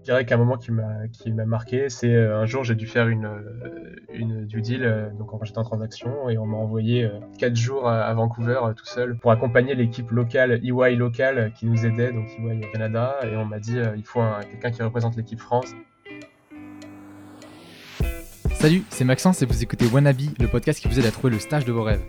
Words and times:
Je 0.00 0.06
dirais 0.06 0.24
qu'un 0.24 0.38
moment 0.38 0.56
qui 0.56 0.70
m'a 0.72 1.44
marqué, 1.44 1.90
c'est 1.90 2.14
euh, 2.14 2.40
un 2.40 2.46
jour 2.46 2.64
j'ai 2.64 2.74
dû 2.74 2.86
faire 2.86 3.08
une 3.08 3.26
euh, 3.26 3.96
une 4.14 4.46
due 4.46 4.62
deal, 4.62 4.82
euh, 4.82 5.10
donc 5.18 5.28
j'étais 5.44 5.58
en 5.58 5.62
transaction, 5.62 6.30
et 6.30 6.38
on 6.38 6.46
m'a 6.46 6.56
envoyé 6.56 7.10
quatre 7.38 7.54
jours 7.54 7.86
à, 7.86 8.12
Vancouver 8.14 8.60
tout 8.74 8.86
seul 8.86 9.18
pour 9.18 9.30
accompagner 9.30 9.74
l'équipe 9.74 10.10
locale 10.10 10.58
EY 10.64 10.96
locale 10.96 11.52
qui 11.54 11.66
nous 11.66 11.84
aidait, 11.84 12.12
donc 12.12 12.26
EY 12.38 12.62
Canada, 12.72 13.16
et 13.24 13.36
on 13.36 13.44
m'a 13.44 13.58
dit 13.58 13.76
il 13.94 14.02
faut 14.02 14.22
quelqu'un 14.50 14.70
qui 14.70 14.82
représente 14.82 15.16
l'équipe 15.16 15.38
France. 15.38 15.74
Salut, 18.54 18.82
c'est 18.88 19.04
Maxence 19.04 19.42
et 19.42 19.46
vous 19.46 19.62
écoutez 19.62 19.86
Wannabe, 19.86 20.16
le 20.38 20.48
podcast 20.48 20.80
qui 20.80 20.88
vous 20.88 20.98
aide 20.98 21.06
à 21.06 21.10
trouver 21.10 21.34
le 21.34 21.38
stage 21.38 21.66
de 21.66 21.72
vos 21.72 21.82
rêves. 21.82 22.02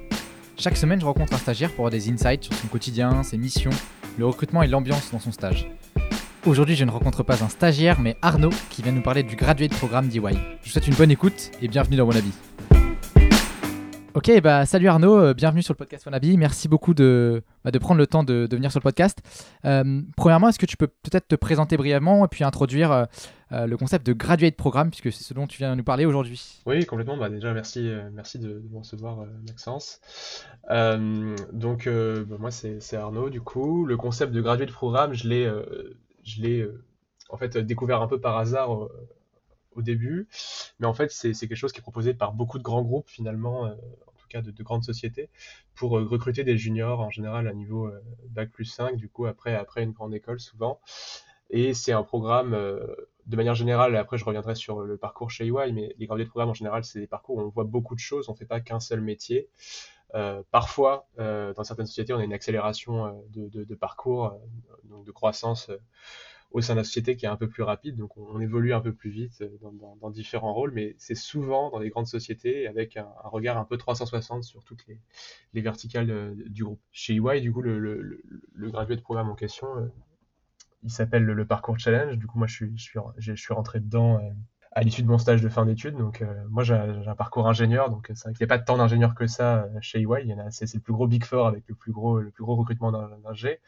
Chaque 0.57 0.77
semaine, 0.77 1.01
je 1.01 1.05
rencontre 1.05 1.33
un 1.33 1.37
stagiaire 1.37 1.69
pour 1.71 1.85
avoir 1.85 1.91
des 1.91 2.09
insights 2.09 2.45
sur 2.45 2.53
son 2.53 2.67
quotidien, 2.67 3.23
ses 3.23 3.37
missions, 3.37 3.71
le 4.17 4.25
recrutement 4.25 4.63
et 4.63 4.67
l'ambiance 4.67 5.11
dans 5.11 5.19
son 5.19 5.31
stage. 5.31 5.67
Aujourd'hui, 6.47 6.75
je 6.75 6.85
ne 6.85 6.89
rencontre 6.89 7.21
pas 7.21 7.43
un 7.43 7.49
stagiaire, 7.49 7.99
mais 7.99 8.17
Arnaud, 8.23 8.49
qui 8.71 8.81
vient 8.81 8.91
nous 8.91 9.03
parler 9.03 9.21
du 9.21 9.35
graduate 9.35 9.73
programme 9.73 10.07
d'EY. 10.07 10.33
Je 10.61 10.65
vous 10.65 10.71
souhaite 10.71 10.87
une 10.87 10.95
bonne 10.95 11.11
écoute 11.11 11.51
et 11.61 11.67
bienvenue 11.67 11.97
dans 11.97 12.05
Wannabe. 12.05 12.25
Ok, 14.15 14.41
bah 14.41 14.65
salut 14.65 14.87
Arnaud, 14.87 15.19
euh, 15.19 15.33
bienvenue 15.35 15.61
sur 15.61 15.73
le 15.73 15.77
podcast 15.77 16.03
Wannabe. 16.07 16.25
Merci 16.37 16.67
beaucoup 16.67 16.95
de, 16.95 17.43
bah, 17.63 17.69
de 17.69 17.77
prendre 17.77 17.99
le 17.99 18.07
temps 18.07 18.23
de, 18.23 18.47
venir 18.51 18.71
sur 18.71 18.79
le 18.79 18.83
podcast. 18.83 19.19
Euh, 19.65 20.01
premièrement, 20.17 20.49
est-ce 20.49 20.57
que 20.57 20.65
tu 20.65 20.77
peux 20.77 20.87
peut-être 20.87 21.27
te 21.27 21.35
présenter 21.35 21.77
brièvement 21.77 22.25
et 22.25 22.27
puis 22.27 22.43
introduire 22.43 22.91
euh, 23.51 23.67
le 23.67 23.77
concept 23.77 24.03
de 24.07 24.13
graduate 24.13 24.55
programme, 24.55 24.89
puisque 24.89 25.11
c'est 25.15 25.23
ce 25.23 25.35
dont 25.35 25.45
tu 25.45 25.59
viens 25.59 25.75
nous 25.75 25.83
parler 25.83 26.05
aujourd'hui? 26.05 26.63
Oui, 26.65 26.83
complètement. 26.87 27.17
Bah, 27.17 27.29
déjà, 27.29 27.53
merci, 27.53 27.87
merci 28.13 28.39
de, 28.39 28.63
me 28.71 28.79
recevoir, 28.79 29.25
Maxence. 29.47 30.01
donc, 30.71 31.87
bah, 31.87 32.37
moi, 32.39 32.49
c'est 32.49 32.95
Arnaud, 32.95 33.29
du 33.29 33.41
coup. 33.41 33.85
Le 33.85 33.95
concept 33.95 34.31
de 34.33 34.41
graduate 34.41 34.71
programme, 34.71 35.13
je 35.13 35.27
l'ai 35.27 35.51
je 36.31 36.41
l'ai 36.41 36.59
euh, 36.59 36.83
en 37.29 37.37
fait 37.37 37.57
découvert 37.57 38.01
un 38.01 38.07
peu 38.07 38.19
par 38.19 38.37
hasard 38.37 38.83
euh, 38.83 38.89
au 39.73 39.81
début, 39.81 40.27
mais 40.79 40.87
en 40.87 40.93
fait 40.93 41.11
c'est 41.11 41.33
quelque 41.33 41.55
chose 41.55 41.71
qui 41.71 41.79
est 41.79 41.81
proposé 41.81 42.13
par 42.13 42.33
beaucoup 42.33 42.57
de 42.57 42.63
grands 42.63 42.81
groupes 42.81 43.09
finalement, 43.09 43.65
euh, 43.65 43.73
en 44.07 44.11
tout 44.17 44.27
cas 44.29 44.41
de, 44.41 44.63
grandes 44.63 44.83
sociétés, 44.83 45.29
pour 45.75 45.91
recruter 45.91 46.43
des 46.43 46.57
juniors 46.57 46.99
en 46.99 47.09
général 47.09 47.47
à 47.47 47.53
niveau 47.53 47.91
bac 48.29 48.51
plus 48.51 48.65
5, 48.65 48.95
du 48.95 49.09
coup 49.09 49.25
après, 49.25 49.55
après 49.55 49.83
une 49.83 49.91
grande 49.91 50.13
école 50.13 50.39
souvent. 50.39 50.79
Et 51.49 51.73
c'est 51.73 51.91
un 51.91 52.03
programme, 52.03 52.51
de 52.51 53.35
manière 53.35 53.55
générale, 53.55 53.95
après 53.97 54.17
je 54.17 54.23
reviendrai 54.23 54.55
sur 54.55 54.81
le 54.81 54.97
parcours 54.97 55.31
chez 55.31 55.45
EY, 55.45 55.73
mais 55.73 55.93
les 55.97 56.05
gradués 56.05 56.23
de 56.23 56.29
programme 56.29 56.49
en 56.49 56.53
général, 56.53 56.85
c'est 56.85 56.99
des 56.99 57.07
parcours 57.07 57.37
où 57.37 57.41
on 57.41 57.49
voit 57.49 57.65
beaucoup 57.65 57.93
de 57.93 57.99
choses, 57.99 58.29
on 58.29 58.33
ne 58.33 58.37
fait 58.37 58.45
pas 58.45 58.61
qu'un 58.61 58.79
seul 58.79 59.01
métier. 59.01 59.49
parfois, 60.51 61.07
dans 61.17 61.63
certaines 61.63 61.87
sociétés, 61.87 62.13
on 62.13 62.19
a 62.19 62.23
une 62.23 62.33
accélération 62.33 63.21
de, 63.29 63.49
de, 63.49 63.75
parcours, 63.75 64.39
donc 64.85 65.05
de 65.05 65.11
croissance 65.11 65.69
au 66.51 66.61
sein 66.61 66.73
de 66.73 66.79
la 66.79 66.83
société 66.83 67.15
qui 67.15 67.25
est 67.25 67.29
un 67.29 67.37
peu 67.37 67.47
plus 67.47 67.63
rapide, 67.63 67.95
donc 67.95 68.17
on, 68.17 68.39
évolue 68.39 68.73
un 68.73 68.81
peu 68.81 68.93
plus 68.93 69.09
vite 69.09 69.41
euh, 69.41 69.71
dans, 70.01 70.09
différents 70.09 70.53
rôles, 70.53 70.71
mais 70.73 70.95
c'est 70.97 71.15
souvent 71.15 71.69
dans 71.69 71.79
les 71.79 71.89
grandes 71.89 72.07
sociétés 72.07 72.67
avec 72.67 72.97
un, 72.97 73.07
regard 73.23 73.57
un 73.57 73.63
peu 73.63 73.77
360 73.77 74.43
sur 74.43 74.63
toutes 74.63 74.85
les, 74.87 75.61
verticales 75.61 76.11
euh, 76.11 76.35
du 76.47 76.63
groupe. 76.63 76.81
Chez 76.91 77.15
EY, 77.15 77.41
du 77.41 77.51
coup, 77.53 77.61
le, 77.61 77.79
le, 77.79 78.01
le 78.53 79.01
programme 79.01 79.29
en 79.29 79.35
question, 79.35 79.67
euh, 79.77 79.87
il 80.83 80.91
s'appelle 80.91 81.23
le, 81.23 81.45
parcours 81.45 81.79
challenge. 81.79 82.17
Du 82.17 82.27
coup, 82.27 82.37
moi, 82.37 82.47
je 82.47 82.55
suis, 82.55 82.77
je 82.77 82.83
suis, 82.83 82.99
je 83.17 83.33
suis 83.33 83.53
rentré 83.53 83.79
dedans 83.79 84.19
à 84.73 84.81
l'issue 84.81 85.03
de 85.03 85.07
mon 85.07 85.19
stage 85.19 85.41
de 85.41 85.49
fin 85.49 85.65
d'études. 85.65 85.95
Donc, 85.95 86.25
moi, 86.49 86.63
j'ai 86.63 86.73
un 86.73 87.15
parcours 87.15 87.47
ingénieur, 87.47 87.91
donc 87.91 88.09
c'est 88.15 88.23
vrai 88.23 88.33
qu'il 88.33 88.43
n'y 88.43 88.51
a 88.51 88.57
pas 88.57 88.57
tant 88.57 88.77
d'ingénieurs 88.77 89.13
que 89.13 89.27
ça 89.27 89.67
chez 89.81 90.01
EY. 90.01 90.35
C'est 90.49 90.73
le 90.73 90.79
plus 90.79 90.93
gros 90.93 91.07
Big 91.07 91.23
Four 91.23 91.45
avec 91.45 91.65
le 91.67 91.75
plus 91.75 91.91
gros, 91.91 92.19
le 92.19 92.31
plus 92.31 92.43
gros 92.43 92.55
recrutement 92.55 92.91
d'ingé. 92.91 93.59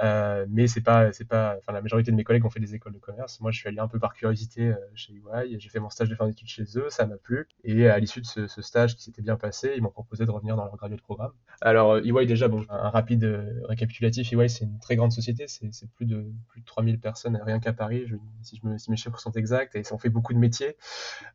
Euh, 0.00 0.46
mais 0.48 0.66
c'est 0.66 0.80
pas, 0.80 1.12
c'est 1.12 1.26
pas, 1.26 1.56
enfin, 1.58 1.72
la 1.72 1.82
majorité 1.82 2.10
de 2.10 2.16
mes 2.16 2.24
collègues 2.24 2.44
ont 2.44 2.50
fait 2.50 2.60
des 2.60 2.74
écoles 2.74 2.94
de 2.94 2.98
commerce. 2.98 3.40
Moi, 3.40 3.50
je 3.50 3.58
suis 3.58 3.68
allé 3.68 3.78
un 3.78 3.88
peu 3.88 3.98
par 3.98 4.14
curiosité 4.14 4.68
euh, 4.68 4.76
chez 4.94 5.12
EY. 5.12 5.58
J'ai 5.58 5.68
fait 5.68 5.80
mon 5.80 5.90
stage 5.90 6.08
de 6.08 6.14
fin 6.14 6.26
d'études 6.26 6.48
chez 6.48 6.64
eux, 6.76 6.86
ça 6.88 7.06
m'a 7.06 7.16
plu. 7.16 7.46
Et 7.64 7.88
à 7.88 7.98
l'issue 7.98 8.20
de 8.20 8.26
ce, 8.26 8.62
stage 8.62 8.96
qui 8.96 9.02
s'était 9.02 9.22
bien 9.22 9.36
passé, 9.36 9.74
ils 9.76 9.82
m'ont 9.82 9.90
proposé 9.90 10.24
de 10.24 10.30
revenir 10.30 10.56
dans 10.56 10.64
leur 10.64 10.76
graduate 10.76 11.02
programme. 11.02 11.32
Alors, 11.60 11.98
EY, 11.98 12.10
euh, 12.10 12.24
déjà, 12.24 12.48
bon, 12.48 12.64
un 12.70 12.88
rapide 12.88 13.24
récapitulatif. 13.64 14.32
EY, 14.32 14.48
c'est 14.48 14.64
une 14.64 14.78
très 14.78 14.96
grande 14.96 15.12
société. 15.12 15.46
C'est 15.46 15.90
plus 15.92 16.06
de, 16.06 16.26
plus 16.48 16.60
de 16.60 16.66
3000 16.66 16.98
personnes, 16.98 17.40
rien 17.44 17.60
qu'à 17.60 17.72
Paris, 17.72 18.06
si, 18.42 18.60
je 18.62 18.66
me, 18.66 18.78
si 18.78 18.90
mes 18.90 18.96
chiffres 18.96 19.18
sont 19.18 19.32
exacts. 19.32 19.76
Et 19.76 19.82
on 19.92 19.98
fait 19.98 20.10
beaucoup 20.10 20.32
de 20.32 20.38
métiers. 20.38 20.76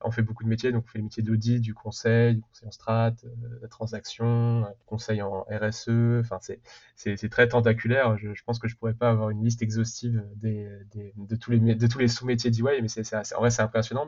On 0.01 0.11
fait 0.11 0.23
beaucoup 0.23 0.43
de 0.43 0.49
métiers. 0.49 0.71
Donc, 0.71 0.85
on 0.85 0.87
fait 0.87 0.99
les 0.99 1.03
métiers 1.03 1.23
d'audit, 1.23 1.61
du 1.61 1.73
conseil, 1.73 2.35
du 2.35 2.41
conseil 2.41 2.67
en 2.67 2.71
strat, 2.71 3.13
la 3.61 3.67
transaction, 3.67 4.65
conseil 4.85 5.21
en 5.21 5.45
RSE. 5.49 6.19
Enfin, 6.19 6.39
c'est 6.95 7.29
très 7.29 7.47
tentaculaire. 7.47 8.17
Je, 8.17 8.33
je 8.33 8.43
pense 8.47 8.59
que 8.59 8.67
je 8.67 8.77
pourrais 8.77 8.93
pas 8.93 9.09
avoir 9.09 9.29
une 9.29 9.43
liste 9.43 9.61
exhaustive 9.61 10.23
des, 10.37 10.67
de 10.95 11.35
tous 11.35 11.51
les, 11.51 11.59
de 11.59 11.87
tous 11.87 11.99
les 11.99 12.07
sous-métiers 12.07 12.49
d'EY, 12.49 12.81
mais 12.81 12.87
c'est, 12.87 13.13
en 13.35 13.39
vrai, 13.39 13.51
c'est 13.51 13.61
impressionnant. 13.61 14.07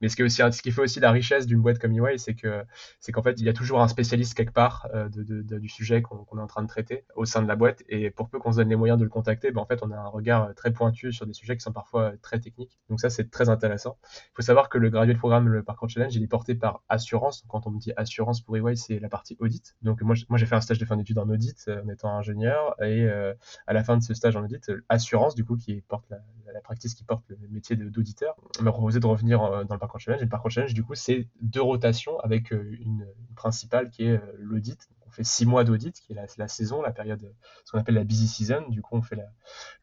Mais, 0.00 0.08
ce, 0.08 0.16
qui 0.16 0.24
aussi, 0.24 0.42
ce 0.42 0.62
qui 0.62 0.72
fait 0.72 0.82
aussi 0.82 1.00
la 1.00 1.12
richesse 1.12 1.46
d'une 1.46 1.60
boîte 1.60 1.78
comme 1.78 1.92
EY, 1.92 2.18
c'est, 2.18 2.34
que, 2.34 2.64
c'est 2.98 3.12
qu'en 3.12 3.22
fait, 3.22 3.40
il 3.40 3.46
y 3.46 3.48
a 3.48 3.52
toujours 3.52 3.80
un 3.80 3.88
spécialiste 3.88 4.34
quelque 4.34 4.52
part 4.52 4.88
euh, 4.94 5.08
du 5.08 5.68
sujet 5.68 6.02
qu'on, 6.02 6.26
est 6.38 6.40
en 6.40 6.46
train 6.48 6.62
de 6.62 6.68
traiter 6.68 7.04
au 7.14 7.24
sein 7.24 7.40
de 7.40 7.48
la 7.48 7.54
boîte. 7.54 7.84
Et 7.88 8.10
pour 8.10 8.28
peu 8.28 8.40
qu'on 8.40 8.52
se 8.52 8.56
donne 8.56 8.68
les 8.68 8.76
moyens 8.76 8.98
de 8.98 9.04
le 9.04 9.10
contacter, 9.10 9.52
ben, 9.52 9.60
en 9.60 9.66
fait, 9.66 9.80
on 9.82 9.92
a 9.92 9.96
un 9.96 10.08
regard 10.08 10.52
très 10.56 10.72
pointu 10.72 11.12
sur 11.12 11.24
des 11.24 11.32
sujets 11.32 11.56
qui 11.56 11.62
sont 11.62 11.72
parfois 11.72 12.12
très 12.20 12.40
techniques. 12.40 12.78
Donc 12.90 13.00
ça, 13.00 13.10
c'est 13.10 13.30
très 13.30 13.48
intéressant. 13.48 13.96
Il 14.02 14.36
faut 14.36 14.42
savoir 14.42 14.68
que 14.68 14.78
le 14.78 14.90
graduate 14.90 15.18
programme, 15.18 15.48
le 15.48 15.62
parcours 15.62 15.88
challenge, 15.88 16.16
il 16.16 16.22
est 16.24 16.28
porté 16.28 16.56
par 16.56 16.82
assurance. 16.88 17.44
Quand 17.48 17.66
on 17.68 17.70
me 17.70 17.78
dit 17.78 17.92
assurance 17.96 18.40
pour 18.40 18.56
EY, 18.56 18.76
c'est 18.76 18.98
la 18.98 19.08
partie 19.08 19.36
audit. 19.38 19.76
Donc 19.82 20.02
moi, 20.02 20.16
j'ai 20.16 20.46
fait 20.46 20.56
un 20.56 20.60
stage 20.60 20.78
de 20.78 20.84
fin 20.84 20.96
d'études 20.96 21.18
en 21.18 21.28
audit 21.28 21.64
euh, 21.68 21.82
en 21.84 21.88
étant 21.88 22.10
ingénieur 22.10 22.74
et 22.82 23.04
euh, 23.04 23.34
à 23.68 23.74
la 23.74 23.84
fin 23.84 23.98
de 23.98 24.02
ce 24.02 24.14
stage 24.14 24.34
en 24.34 24.42
audit, 24.42 24.66
euh, 24.70 24.82
Assurance, 24.88 25.34
du 25.34 25.44
coup, 25.44 25.56
qui 25.56 25.82
porte 25.82 26.08
la, 26.08 26.18
la 26.54 26.60
pratique 26.62 26.94
qui 26.94 27.04
porte 27.04 27.22
le 27.28 27.36
métier 27.50 27.76
d'auditeur, 27.76 28.34
m'a 28.62 28.72
proposé 28.72 28.98
de 28.98 29.06
revenir 29.06 29.42
euh, 29.44 29.64
dans 29.64 29.74
le 29.74 29.78
parcours 29.78 30.00
challenge. 30.00 30.22
Et 30.22 30.24
le 30.24 30.30
parcours 30.30 30.50
challenge, 30.50 30.72
du 30.72 30.82
coup, 30.82 30.94
c'est 30.94 31.28
deux 31.42 31.60
rotations 31.60 32.18
avec 32.20 32.50
euh, 32.52 32.76
une, 32.80 33.06
principale 33.36 33.90
qui 33.90 34.04
est 34.04 34.20
l'audit. 34.38 34.88
On 35.06 35.10
fait 35.12 35.22
six 35.22 35.46
mois 35.46 35.62
d'audit, 35.62 36.00
qui 36.00 36.12
est 36.12 36.16
la, 36.38 36.48
saison, 36.48 36.82
la 36.82 36.90
période, 36.90 37.32
ce 37.64 37.70
qu'on 37.70 37.78
appelle 37.78 37.94
la 37.94 38.02
busy 38.02 38.26
season. 38.26 38.68
Du 38.68 38.82
coup, 38.82 38.96
on 38.96 39.02
fait 39.02 39.16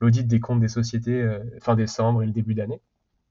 l'audit 0.01 0.27
des 0.27 0.41
comptes 0.41 0.59
des 0.59 0.67
sociétés 0.67 1.25
fin 1.61 1.75
décembre 1.75 2.21
et 2.21 2.25
le 2.25 2.33
début 2.33 2.53
d'année. 2.53 2.81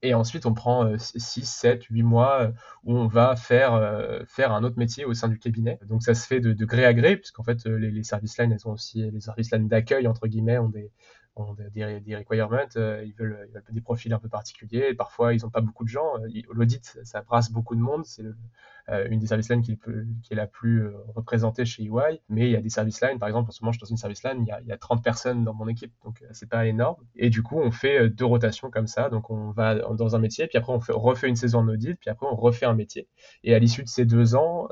Et 0.05 0.15
ensuite, 0.15 0.47
on 0.47 0.55
prend 0.55 0.97
6, 0.99 1.45
7, 1.45 1.85
8 1.85 2.03
mois 2.03 2.53
où 2.85 2.97
on 2.97 3.07
va 3.07 3.37
faire, 3.37 4.23
faire 4.29 4.53
un 4.53 4.63
autre 4.63 4.79
métier 4.79 5.05
au 5.05 5.15
sein 5.15 5.29
du 5.29 5.39
cabinet. 5.39 5.79
Donc 5.89 6.03
ça 6.03 6.15
se 6.15 6.27
fait 6.27 6.41
de, 6.41 6.65
gré 6.65 6.85
à 6.85 6.93
gré, 6.93 7.17
puisqu'en 7.17 7.43
fait, 7.43 7.65
les, 7.67 7.91
les 7.91 8.03
service 8.03 8.39
lines, 8.39 8.53
elles 8.53 8.69
ont 8.69 8.73
aussi, 8.73 9.11
les 9.11 9.21
service 9.21 9.51
lines 9.51 9.67
d'accueil, 9.67 10.07
entre 10.07 10.27
guillemets, 10.27 10.59
ont 10.59 10.69
des, 10.69 10.93
ont 11.37 11.55
des, 11.55 12.01
des 12.01 12.17
requirements, 12.17 12.69
euh, 12.77 13.03
ils, 13.05 13.15
veulent, 13.15 13.47
ils, 13.49 13.53
veulent, 13.53 13.65
des 13.71 13.81
profils 13.81 14.13
un 14.13 14.19
peu 14.19 14.29
particuliers, 14.29 14.95
parfois 14.95 15.35
ils 15.35 15.43
n'ont 15.43 15.51
pas 15.51 15.61
beaucoup 15.61 15.85
de 15.85 15.89
gens. 15.89 16.19
Euh, 16.19 16.43
l'audit, 16.53 16.99
ça 17.03 17.23
brasse 17.23 17.51
beaucoup 17.51 17.75
de 17.75 17.81
monde, 17.81 18.05
c'est 18.05 18.23
euh, 18.91 19.09
une 19.11 19.19
des 19.19 19.27
service 19.27 19.49
lines 19.49 19.63
qui, 19.63 19.79
qui, 20.23 20.33
est 20.33 20.37
la 20.37 20.47
plus 20.47 20.89
représentée 21.15 21.65
chez 21.65 21.85
EY, 21.85 22.21
mais 22.29 22.47
il 22.49 22.53
y 22.53 22.57
a 22.57 22.61
des 22.61 22.69
service 22.69 23.01
lines, 23.01 23.19
par 23.19 23.29
exemple, 23.29 23.49
en 23.49 23.53
ce 23.53 23.63
moment 23.63 23.73
je 23.73 23.79
suis 23.79 23.85
dans 23.85 23.91
une 23.91 23.97
service 23.97 24.23
line, 24.23 24.43
il 24.43 24.49
y 24.49 24.53
a, 24.53 24.61
il 24.61 24.67
y 24.69 24.73
a 24.73 24.79
30 24.79 25.03
personnes 25.03 25.45
dans 25.45 25.55
mon 25.55 25.67
équipe, 25.67 25.93
donc 26.05 26.23
c'est 26.33 26.49
pas 26.49 26.67
énorme. 26.67 27.03
Et 27.17 27.31
du 27.31 27.43
coup, 27.43 27.59
on 27.59 27.71
fait 27.71 28.09
deux 28.11 28.27
rotations 28.27 28.71
comme 28.71 28.87
ça, 28.87 29.09
donc 29.09 29.31
on 29.31 29.51
va 29.51 29.75
dans 29.75 30.15
un 30.15 30.19
métier, 30.19 30.47
puis 30.47 30.59
après 30.59 30.73
on, 30.73 30.81
fait, 30.81 30.93
refait 30.93 31.29
une 31.29 31.37
saison 31.37 31.61
en 31.61 31.69
audit, 31.69 31.99
puis 31.99 32.11
après 32.11 32.27
on 32.31 32.37
refait 32.37 32.67
un 32.67 32.75
métier. 32.75 33.09
Et 33.43 33.55
à 33.55 33.59
l'issue 33.59 33.83
de 33.83 33.89
ces 33.89 34.05
deux 34.05 34.37
ans, 34.37 34.69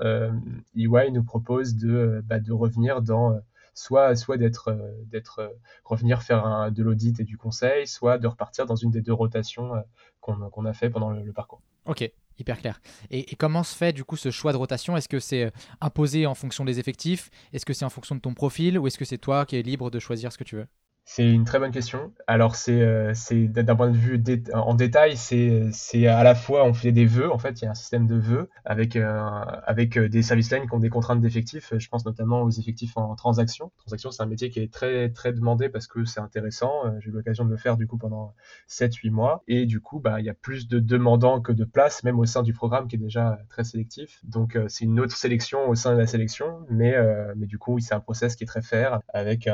EY 0.76 1.10
nous 1.12 1.24
propose 1.24 1.76
de, 1.76 2.22
bah, 2.24 2.38
de 2.38 2.52
revenir 2.52 3.02
dans 3.02 3.40
soit, 3.74 4.14
soit 4.16 4.36
d'être, 4.36 4.68
euh, 4.68 4.92
d'être, 5.06 5.40
euh, 5.40 5.48
revenir 5.84 6.22
faire 6.22 6.44
un, 6.44 6.70
de 6.70 6.82
l'audit 6.82 7.18
et 7.20 7.24
du 7.24 7.36
conseil, 7.36 7.86
soit 7.86 8.18
de 8.18 8.26
repartir 8.26 8.66
dans 8.66 8.76
une 8.76 8.90
des 8.90 9.00
deux 9.00 9.12
rotations 9.12 9.74
euh, 9.74 9.80
qu'on, 10.20 10.64
a 10.64 10.72
fait 10.72 10.90
pendant 10.90 11.10
le, 11.10 11.32
parcours. 11.32 11.62
Ok, 11.86 12.10
hyper 12.38 12.58
clair. 12.58 12.80
Et, 13.10 13.34
comment 13.36 13.62
se 13.62 13.76
fait 13.76 13.92
du 13.92 14.04
coup 14.04 14.16
ce 14.16 14.30
choix 14.30 14.52
de 14.52 14.56
rotation? 14.56 14.96
Est-ce 14.96 15.08
que 15.08 15.20
c'est 15.20 15.52
imposé 15.80 16.26
en 16.26 16.34
fonction 16.34 16.64
des 16.64 16.78
effectifs? 16.78 17.30
Est-ce 17.52 17.66
que 17.66 17.72
c'est 17.72 17.84
en 17.84 17.90
fonction 17.90 18.14
de 18.14 18.20
ton 18.20 18.34
profil? 18.34 18.78
Ou 18.78 18.86
est-ce 18.86 18.98
que 18.98 19.04
c'est 19.04 19.18
toi 19.18 19.46
qui 19.46 19.56
es 19.56 19.62
libre 19.62 19.90
de 19.90 19.98
choisir 19.98 20.32
ce 20.32 20.38
que 20.38 20.44
tu 20.44 20.56
veux? 20.56 20.66
C'est 21.04 21.28
une 21.28 21.44
très 21.44 21.58
bonne 21.58 21.72
question. 21.72 22.12
Alors, 22.26 22.54
c'est 22.54 22.80
euh, 22.80 23.12
d'un 23.48 23.76
point 23.76 23.90
de 23.90 23.96
vue 23.96 24.22
en 24.54 24.74
détail, 24.74 25.16
c'est 25.16 26.06
à 26.06 26.22
la 26.22 26.34
fois, 26.34 26.64
on 26.64 26.74
fait 26.74 26.92
des 26.92 27.06
vœux, 27.06 27.30
en 27.30 27.38
fait, 27.38 27.60
il 27.60 27.64
y 27.64 27.68
a 27.68 27.72
un 27.72 27.74
système 27.74 28.06
de 28.06 28.14
vœux 28.14 28.48
avec, 28.64 28.94
euh, 28.94 29.28
avec 29.66 29.98
euh, 29.98 30.08
des 30.08 30.22
services 30.22 30.52
lines 30.52 30.66
qui 30.66 30.74
ont 30.74 30.78
des 30.78 30.90
contraintes 30.90 31.20
d'effectifs. 31.20 31.74
Je 31.76 31.88
pense 31.88 32.06
notamment 32.06 32.42
aux 32.42 32.50
effectifs 32.50 32.96
en 32.96 33.14
transaction. 33.16 33.72
Transaction, 33.78 34.10
c'est 34.12 34.22
un 34.22 34.26
métier 34.26 34.48
qui 34.50 34.60
est 34.60 34.72
très, 34.72 35.10
très 35.10 35.32
demandé 35.32 35.68
parce 35.68 35.88
que 35.88 36.04
c'est 36.04 36.20
intéressant. 36.20 36.70
J'ai 37.00 37.10
eu 37.10 37.12
l'occasion 37.12 37.44
de 37.44 37.50
le 37.50 37.56
faire, 37.56 37.76
du 37.76 37.86
coup, 37.86 37.98
pendant 37.98 38.34
7-8 38.68 39.10
mois. 39.10 39.42
Et 39.48 39.66
du 39.66 39.80
coup, 39.80 39.98
bah, 39.98 40.20
il 40.20 40.24
y 40.24 40.30
a 40.30 40.34
plus 40.34 40.68
de 40.68 40.78
demandants 40.78 41.40
que 41.40 41.52
de 41.52 41.64
places, 41.64 42.04
même 42.04 42.18
au 42.20 42.26
sein 42.26 42.42
du 42.42 42.52
programme 42.52 42.86
qui 42.86 42.96
est 42.96 43.00
déjà 43.00 43.40
très 43.48 43.64
sélectif. 43.64 44.20
Donc, 44.22 44.56
c'est 44.68 44.84
une 44.84 45.00
autre 45.00 45.16
sélection 45.16 45.68
au 45.68 45.74
sein 45.74 45.92
de 45.94 45.98
la 45.98 46.06
sélection. 46.06 46.60
Mais, 46.70 46.94
mais 47.36 47.46
du 47.46 47.58
coup, 47.58 47.80
c'est 47.80 47.94
un 47.94 48.00
process 48.00 48.36
qui 48.36 48.44
est 48.44 48.46
très 48.46 48.62
fair 48.62 49.00
avec 49.12 49.48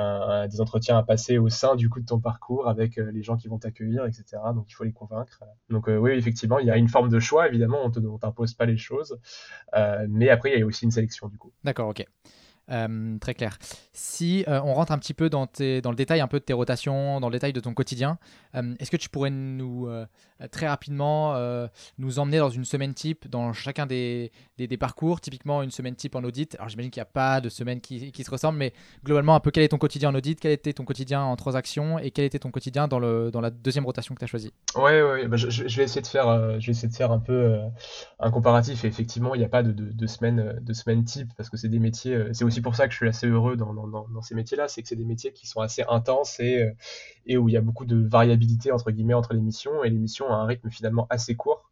des 0.50 0.60
entretiens 0.60 0.98
à 0.98 1.02
passer 1.02 1.37
au 1.38 1.48
sein 1.48 1.76
du 1.76 1.88
coup 1.88 2.00
de 2.00 2.06
ton 2.06 2.20
parcours 2.20 2.68
avec 2.68 2.98
euh, 2.98 3.10
les 3.10 3.22
gens 3.22 3.36
qui 3.36 3.48
vont 3.48 3.58
t'accueillir, 3.58 4.04
etc. 4.04 4.24
Donc 4.54 4.66
il 4.68 4.74
faut 4.74 4.84
les 4.84 4.92
convaincre. 4.92 5.42
Donc 5.70 5.88
euh, 5.88 5.96
oui, 5.96 6.12
effectivement, 6.12 6.58
il 6.58 6.66
y 6.66 6.70
a 6.70 6.76
une 6.76 6.88
forme 6.88 7.08
de 7.08 7.18
choix, 7.18 7.48
évidemment, 7.48 7.78
on 7.84 7.88
ne 7.88 8.18
t'impose 8.18 8.54
pas 8.54 8.66
les 8.66 8.76
choses. 8.76 9.18
Euh, 9.74 10.06
mais 10.08 10.28
après, 10.28 10.52
il 10.52 10.58
y 10.58 10.62
a 10.62 10.66
aussi 10.66 10.84
une 10.84 10.90
sélection 10.90 11.28
du 11.28 11.38
coup. 11.38 11.52
D'accord, 11.64 11.88
ok. 11.88 12.04
très 13.20 13.34
clair. 13.34 13.58
Si 13.92 14.44
on 14.46 14.74
rentre 14.74 14.92
un 14.92 14.98
petit 14.98 15.14
peu 15.14 15.30
dans, 15.30 15.46
tes, 15.46 15.80
dans 15.80 15.90
le 15.90 15.96
détail 15.96 16.20
un 16.20 16.28
peu 16.28 16.38
de 16.38 16.44
tes 16.44 16.52
rotations, 16.52 17.20
dans 17.20 17.28
le 17.28 17.32
détail 17.32 17.52
de 17.52 17.60
ton 17.60 17.74
quotidien, 17.74 18.18
Est-ce 18.54 18.90
que 18.90 18.96
tu 18.96 19.08
pourrais 19.08 19.30
nous, 19.30 19.88
très 20.50 20.68
rapidement, 20.68 21.36
nous 21.98 22.18
emmener 22.18 22.38
dans 22.38 22.50
une 22.50 22.64
semaine 22.64 22.94
type 22.94 23.28
dans 23.28 23.52
chacun 23.52 23.86
des, 23.86 24.32
des, 24.56 24.76
parcours 24.76 25.20
Typiquement, 25.20 25.62
une 25.62 25.70
semaine 25.70 25.94
type 25.94 26.14
en 26.14 26.24
audit? 26.24 26.54
Alors, 26.56 26.68
j'imagine 26.68 26.90
qu'il 26.90 27.00
n'y 27.00 27.08
a 27.08 27.12
pas 27.12 27.40
de 27.40 27.48
semaine 27.48 27.80
qui, 27.80 28.12
qui, 28.12 28.24
se 28.24 28.30
ressemble, 28.30 28.58
mais 28.58 28.72
globalement, 29.04 29.34
un 29.34 29.40
peu 29.40 29.50
quel 29.50 29.62
est 29.64 29.68
ton 29.68 29.78
quotidien 29.78 30.10
en 30.10 30.14
audit? 30.14 30.38
Quel 30.40 30.52
était 30.52 30.72
ton 30.72 30.84
quotidien 30.84 31.22
en 31.22 31.36
transaction? 31.36 31.98
Et 31.98 32.10
quel 32.10 32.24
était 32.24 32.38
ton 32.38 32.50
quotidien 32.50 32.88
dans, 32.88 32.98
le, 32.98 33.30
dans 33.30 33.40
la 33.40 33.50
deuxième 33.50 33.86
rotation 33.86 34.14
que 34.14 34.20
tu 34.20 34.24
as 34.24 34.28
choisie? 34.28 34.52
Ouais, 34.76 35.02
ouais, 35.02 35.28
bah, 35.28 35.36
je, 35.36 35.62
vais 35.76 35.84
essayer 35.84 36.02
de 36.02 36.06
faire, 36.06 36.60
je 36.60 36.66
vais 36.66 36.72
essayer 36.72 36.88
de 36.88 36.94
faire 36.94 37.12
un 37.12 37.18
peu 37.18 37.58
un 38.18 38.30
comparatif. 38.30 38.84
Et 38.84 38.88
effectivement, 38.88 39.34
il 39.34 39.38
n'y 39.38 39.44
a 39.44 39.48
pas 39.48 39.62
de, 39.62 39.72
de, 39.72 39.92
de, 39.92 40.06
semaine, 40.06 40.58
de 40.60 40.72
semaine 40.72 41.04
type 41.04 41.30
parce 41.36 41.50
que 41.50 41.56
c'est 41.56 41.68
des 41.68 41.78
métiers. 41.78 42.28
c'est 42.32 42.44
aussi 42.44 42.60
pour 42.60 42.76
ça 42.76 42.86
que 42.86 42.92
je 42.92 42.98
suis 42.98 43.08
assez 43.08 43.26
heureux 43.26 43.56
dans, 43.56 43.74
dans, 43.74 43.86
dans 43.86 44.22
ces 44.22 44.34
métiers-là. 44.34 44.68
C'est 44.68 44.82
que 44.82 44.88
c'est 44.88 44.96
des 44.96 45.04
métiers 45.04 45.32
qui 45.32 45.46
sont 45.46 45.60
assez 45.60 45.84
intenses 45.88 46.40
et, 46.40 46.72
et 47.26 47.36
où 47.36 47.48
il 47.48 47.52
y 47.52 47.56
a 47.56 47.60
beaucoup 47.60 47.84
de 47.84 47.96
variabilité 47.96 48.47
entre 48.72 48.90
guillemets 48.90 49.14
entre 49.14 49.34
les 49.34 49.40
missions. 49.40 49.84
Et 49.84 49.90
les 49.90 49.98
missions 49.98 50.26
ont 50.26 50.32
un 50.32 50.46
rythme 50.46 50.70
finalement 50.70 51.06
assez 51.10 51.34
court, 51.34 51.70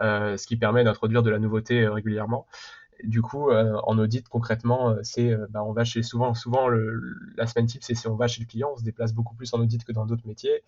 euh, 0.00 0.36
ce 0.36 0.46
qui 0.46 0.56
permet 0.56 0.84
d'introduire 0.84 1.22
de 1.22 1.30
la 1.30 1.38
nouveauté 1.38 1.82
euh, 1.82 1.92
régulièrement. 1.92 2.46
Du 3.04 3.22
coup, 3.22 3.50
euh, 3.50 3.80
en 3.84 3.98
audit, 3.98 4.28
concrètement, 4.28 4.94
c'est 5.02 5.34
bah, 5.48 5.64
on 5.64 5.72
va 5.72 5.84
chez 5.84 6.02
souvent, 6.02 6.34
souvent 6.34 6.68
la 6.68 7.46
semaine 7.46 7.64
type, 7.64 7.82
c'est 7.82 8.06
on 8.06 8.14
va 8.14 8.28
chez 8.28 8.42
le 8.42 8.46
client, 8.46 8.72
on 8.74 8.76
se 8.76 8.84
déplace 8.84 9.14
beaucoup 9.14 9.34
plus 9.34 9.54
en 9.54 9.60
audit 9.60 9.82
que 9.84 9.92
dans 9.92 10.04
d'autres 10.04 10.26
métiers. 10.26 10.62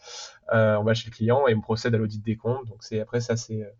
on 0.50 0.82
va 0.82 0.94
chez 0.94 1.10
le 1.10 1.14
client 1.14 1.46
et 1.46 1.54
on 1.54 1.60
procède 1.60 1.94
à 1.94 1.98
l'audit 1.98 2.22
des 2.22 2.36
comptes. 2.36 2.66
Donc 2.68 2.84
c'est 2.84 3.00
après 3.00 3.20
ça, 3.20 3.36
c'est 3.36 3.70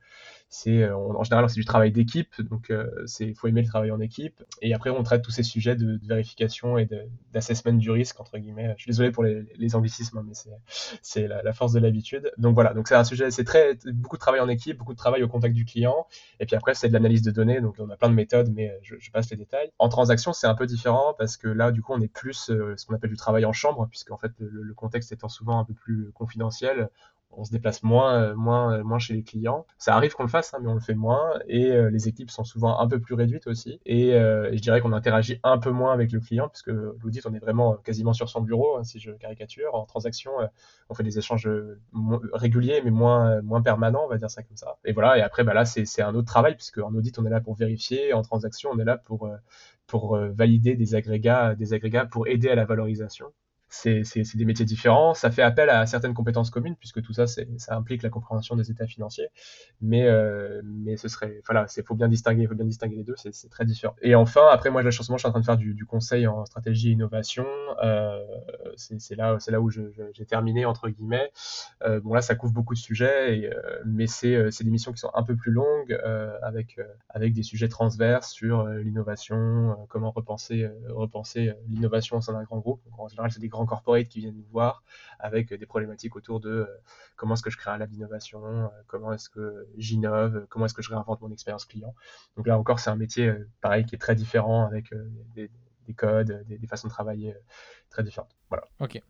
c'est 0.52 0.82
euh, 0.82 0.94
en 0.94 1.24
général 1.24 1.48
c'est 1.48 1.58
du 1.58 1.64
travail 1.64 1.92
d'équipe, 1.92 2.42
donc 2.42 2.70
euh, 2.70 2.86
c'est 3.06 3.32
faut 3.32 3.48
aimer 3.48 3.62
le 3.62 3.66
travail 3.66 3.90
en 3.90 4.00
équipe. 4.00 4.44
Et 4.60 4.74
après 4.74 4.90
on 4.90 5.02
traite 5.02 5.22
tous 5.22 5.30
ces 5.30 5.42
sujets 5.42 5.76
de, 5.76 5.98
vérification 6.06 6.76
et 6.76 6.86
d'assessment 7.32 7.72
du 7.72 7.90
risque 7.90 8.20
entre 8.20 8.36
guillemets. 8.36 8.74
Je 8.76 8.82
suis 8.82 8.90
désolé 8.90 9.10
pour 9.12 9.24
les, 9.24 9.74
anglicismes, 9.74 10.22
mais 10.22 10.34
c'est 11.00 11.26
la, 11.26 11.42
la, 11.42 11.52
force 11.54 11.72
de 11.72 11.80
l'habitude. 11.80 12.30
Donc 12.36 12.52
voilà, 12.52 12.74
donc 12.74 12.86
c'est 12.86 12.94
un 12.94 13.02
sujet, 13.02 13.30
c'est 13.30 13.44
très 13.44 13.78
beaucoup 13.94 14.16
de 14.16 14.20
travail 14.20 14.40
en 14.40 14.48
équipe, 14.48 14.76
beaucoup 14.76 14.92
de 14.92 14.98
travail 14.98 15.22
au 15.22 15.28
contact 15.28 15.54
du 15.54 15.64
client. 15.64 16.06
Et 16.38 16.44
puis 16.44 16.54
après 16.54 16.74
c'est 16.74 16.88
de 16.88 16.92
l'analyse 16.92 17.22
de 17.22 17.30
données, 17.30 17.62
donc 17.62 17.76
on 17.78 17.88
a 17.88 17.96
plein 17.96 18.10
de 18.10 18.14
méthodes, 18.14 18.52
mais 18.54 18.78
je, 18.82 18.96
je 18.98 19.10
passe 19.10 19.30
les 19.30 19.38
détails. 19.38 19.70
En 19.78 19.88
transaction 19.88 20.34
c'est 20.34 20.46
un 20.46 20.54
peu 20.54 20.66
différent 20.66 21.14
parce 21.16 21.38
que 21.38 21.48
là 21.48 21.72
du 21.72 21.80
coup 21.80 21.94
on 21.94 22.00
est 22.02 22.12
plus 22.12 22.50
euh, 22.50 22.74
ce 22.76 22.84
qu'on 22.84 22.94
appelle 22.94 23.10
du 23.10 23.16
travail 23.16 23.46
en 23.46 23.54
chambre, 23.54 23.88
puisque 23.88 24.10
en 24.10 24.18
fait 24.18 24.32
le, 24.38 24.50
le 24.50 24.74
contexte 24.74 25.12
étant 25.12 25.30
souvent 25.30 25.58
un 25.58 25.64
peu 25.64 25.72
plus 25.72 26.12
confidentiel, 26.12 26.90
on 27.36 27.44
se 27.44 27.50
déplace 27.50 27.82
moins, 27.82 28.14
euh, 28.14 28.34
moins, 28.34 28.78
euh, 28.78 28.84
moins 28.84 28.98
chez 28.98 29.14
les 29.14 29.22
clients. 29.22 29.66
Ça 29.78 29.94
arrive 29.96 30.14
qu'on 30.14 30.22
le 30.22 30.28
fasse, 30.28 30.54
hein, 30.54 30.58
mais 30.62 30.68
on 30.68 30.74
le 30.74 30.80
fait 30.80 30.94
moins. 30.94 31.32
Et 31.48 31.70
euh, 31.72 31.90
les 31.90 32.08
équipes 32.08 32.30
sont 32.30 32.44
souvent 32.44 32.78
un 32.78 32.88
peu 32.88 33.00
plus 33.00 33.14
réduites 33.14 33.46
aussi. 33.46 33.80
Et, 33.86 34.12
je 34.12 34.60
dirais 34.60 34.80
qu'on 34.80 34.92
interagit 34.92 35.40
un 35.42 35.58
peu 35.58 35.70
moins 35.70 35.92
avec 35.92 36.12
le 36.12 36.20
client, 36.20 36.48
puisque 36.48 36.68
l'audit, 36.68 37.24
on 37.26 37.34
est 37.34 37.38
vraiment 37.38 37.76
quasiment 37.76 38.12
sur 38.12 38.28
son 38.28 38.40
bureau, 38.42 38.76
hein, 38.76 38.84
si 38.84 38.98
je 38.98 39.10
caricature. 39.12 39.74
En 39.74 39.86
transaction, 39.86 40.32
on 40.88 40.94
fait 40.94 41.02
des 41.02 41.18
échanges 41.18 41.48
réguliers, 42.32 42.80
mais 42.84 42.90
moins, 42.90 43.40
moins 43.42 43.62
permanents, 43.62 44.04
on 44.04 44.08
va 44.08 44.18
dire 44.18 44.30
ça 44.30 44.42
comme 44.42 44.56
ça. 44.56 44.78
Et 44.84 44.92
voilà, 44.92 45.18
et 45.18 45.22
après, 45.22 45.44
bah 45.44 45.54
là, 45.54 45.64
c'est 45.64 46.02
un 46.02 46.14
autre 46.14 46.26
travail, 46.26 46.54
puisque 46.54 46.78
en 46.78 46.94
audit, 46.94 47.18
on 47.18 47.26
est 47.26 47.30
là 47.30 47.40
pour 47.40 47.54
vérifier. 47.54 48.12
En 48.12 48.22
transaction, 48.22 48.70
on 48.72 48.78
est 48.78 48.84
là 48.84 48.98
pour, 48.98 49.30
pour 49.86 50.16
valider 50.16 50.74
des 50.74 50.94
agrégats, 50.94 51.54
des 51.54 51.72
agrégats 51.72 52.06
pour 52.06 52.28
aider 52.28 52.48
à 52.50 52.54
la 52.54 52.64
valorisation 52.64 53.32
c'est 53.72 54.36
des 54.36 54.44
métiers 54.44 54.66
différents. 54.66 55.14
Ça 55.14 55.30
fait 55.30 55.42
appel 55.42 55.70
à 55.70 55.86
certaines 55.86 56.12
compétences 56.12 56.50
communes, 56.50 56.76
puisque 56.76 57.00
tout 57.02 57.14
ça, 57.14 57.26
ça 57.26 57.74
implique 57.74 58.02
la 58.02 58.10
compréhension 58.10 58.54
des 58.54 58.70
états 58.70 58.86
financiers. 58.86 59.28
Mais, 59.80 60.06
euh, 60.06 60.60
mais 60.64 60.98
ce 60.98 61.08
serait, 61.08 61.40
voilà, 61.46 61.66
il 61.74 61.82
faut 61.82 61.94
bien 61.94 62.08
distinguer, 62.08 62.46
faut 62.46 62.54
bien 62.54 62.66
distinguer 62.66 62.96
les 62.96 63.04
deux, 63.04 63.14
c'est 63.16 63.48
très 63.48 63.64
différent. 63.64 63.94
Et 64.02 64.14
enfin, 64.14 64.46
après, 64.50 64.70
moi, 64.70 64.82
je 64.82 64.90
suis 64.90 65.10
en 65.10 65.16
train 65.18 65.40
de 65.40 65.44
faire 65.44 65.56
du, 65.56 65.86
conseil 65.86 66.26
en 66.26 66.44
stratégie 66.44 66.90
et 66.90 66.92
innovation. 66.92 67.46
Euh, 67.82 68.22
c'est 68.76 69.16
là, 69.16 69.38
là 69.48 69.60
où 69.60 69.70
j'ai 69.70 70.26
terminé, 70.26 70.66
entre 70.66 70.88
guillemets. 70.90 71.32
Euh, 71.82 72.00
bon, 72.00 72.12
là, 72.12 72.20
ça 72.20 72.34
couvre 72.34 72.52
beaucoup 72.52 72.74
de 72.74 72.78
sujets, 72.78 73.38
et, 73.38 73.50
mais 73.86 74.06
c'est 74.06 74.50
des 74.62 74.70
missions 74.70 74.92
qui 74.92 74.98
sont 74.98 75.10
un 75.14 75.22
peu 75.22 75.34
plus 75.34 75.50
longues, 75.50 75.98
avec, 76.42 76.78
avec 77.08 77.32
des 77.32 77.42
sujets 77.42 77.68
transverses 77.68 78.30
sur 78.30 78.66
l'innovation, 78.66 79.76
comment 79.88 80.10
repenser, 80.10 80.68
repenser 80.90 81.54
l'innovation 81.68 82.18
au 82.18 82.20
sein 82.20 82.34
d'un 82.34 82.42
grand 82.42 82.58
groupe. 82.58 82.82
En 82.98 83.08
général, 83.08 83.30
c'est 83.32 83.40
des 83.40 83.48
grands 83.48 83.61
corporate 83.66 84.08
qui 84.08 84.20
viennent 84.20 84.36
nous 84.36 84.46
voir 84.50 84.82
avec 85.18 85.52
des 85.52 85.66
problématiques 85.66 86.16
autour 86.16 86.40
de 86.40 86.50
euh, 86.50 86.66
comment 87.16 87.34
est-ce 87.34 87.42
que 87.42 87.50
je 87.50 87.56
crée 87.56 87.70
un 87.70 87.78
lab 87.78 87.90
d'innovation, 87.90 88.44
euh, 88.44 88.68
comment 88.86 89.12
est-ce 89.12 89.28
que 89.28 89.68
j'innove, 89.76 90.46
comment 90.48 90.66
est-ce 90.66 90.74
que 90.74 90.82
je 90.82 90.90
réinvente 90.90 91.20
mon 91.20 91.30
expérience 91.30 91.64
client. 91.64 91.94
Donc 92.36 92.46
là 92.46 92.58
encore, 92.58 92.80
c'est 92.80 92.90
un 92.90 92.96
métier 92.96 93.28
euh, 93.28 93.48
pareil 93.60 93.84
qui 93.84 93.94
est 93.94 93.98
très 93.98 94.14
différent 94.14 94.66
avec 94.66 94.92
des, 95.34 95.50
codes, 95.94 96.44
des, 96.46 96.66
façons 96.66 96.88
de 96.88 96.92
travailler 96.92 97.34
très 97.90 98.02
différentes. 98.02 98.34
Voilà. 98.48 98.64
Ok. 98.80 99.00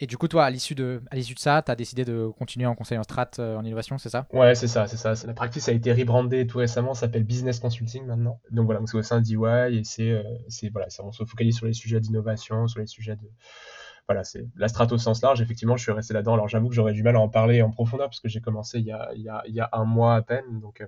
Et 0.00 0.06
du 0.06 0.16
coup, 0.16 0.28
toi, 0.28 0.44
à 0.44 0.50
l'issue 0.50 0.74
de, 0.74 1.02
à 1.10 1.16
l'issue 1.16 1.34
de 1.34 1.38
ça, 1.38 1.62
tu 1.64 1.70
as 1.70 1.76
décidé 1.76 2.04
de 2.04 2.28
continuer 2.38 2.66
en 2.66 2.74
conseil 2.74 2.98
en 2.98 3.02
strat 3.02 3.30
en 3.38 3.64
innovation, 3.64 3.98
c'est 3.98 4.08
ça? 4.08 4.26
Ouais, 4.32 4.54
c'est 4.54 4.68
ça, 4.68 4.86
c'est 4.86 4.96
ça. 4.96 5.14
La 5.26 5.34
practice 5.34 5.68
a 5.68 5.72
été 5.72 5.92
rebrandée 5.92 6.46
tout 6.46 6.58
récemment, 6.58 6.94
s'appelle 6.94 7.24
Business 7.24 7.60
Consulting 7.60 8.06
maintenant. 8.06 8.40
Donc 8.50 8.66
voilà, 8.66 8.80
c'est 8.86 8.96
au 8.96 9.02
sein 9.02 9.20
d'EY 9.20 9.78
et 9.78 9.84
c'est, 9.84 10.24
c'est 10.48 10.70
voilà, 10.70 10.88
on 11.00 11.12
se 11.12 11.24
focalise 11.24 11.56
sur 11.56 11.66
les 11.66 11.72
sujets 11.72 12.00
d'innovation, 12.00 12.66
sur 12.66 12.80
les 12.80 12.86
sujets 12.86 13.16
de, 13.16 13.28
voilà, 14.10 14.24
c'est 14.24 14.44
la 14.56 14.66
strato 14.66 14.96
au 14.96 14.98
sens 14.98 15.22
large. 15.22 15.40
Effectivement, 15.40 15.76
je 15.76 15.84
suis 15.84 15.92
resté 15.92 16.14
là-dedans. 16.14 16.34
Alors, 16.34 16.48
j'avoue 16.48 16.68
que 16.68 16.74
j'aurais 16.74 16.92
du 16.92 17.04
mal 17.04 17.14
à 17.14 17.20
en 17.20 17.28
parler 17.28 17.62
en 17.62 17.70
profondeur 17.70 18.08
parce 18.08 18.18
que 18.18 18.28
j'ai 18.28 18.40
commencé 18.40 18.80
il 18.80 18.86
y, 18.86 18.90
a, 18.90 19.08
il, 19.14 19.22
y 19.22 19.28
a, 19.28 19.40
il 19.46 19.54
y, 19.54 19.60
a, 19.60 19.68
un 19.72 19.84
mois 19.84 20.16
à 20.16 20.22
peine. 20.22 20.58
Donc, 20.58 20.80
euh, 20.80 20.86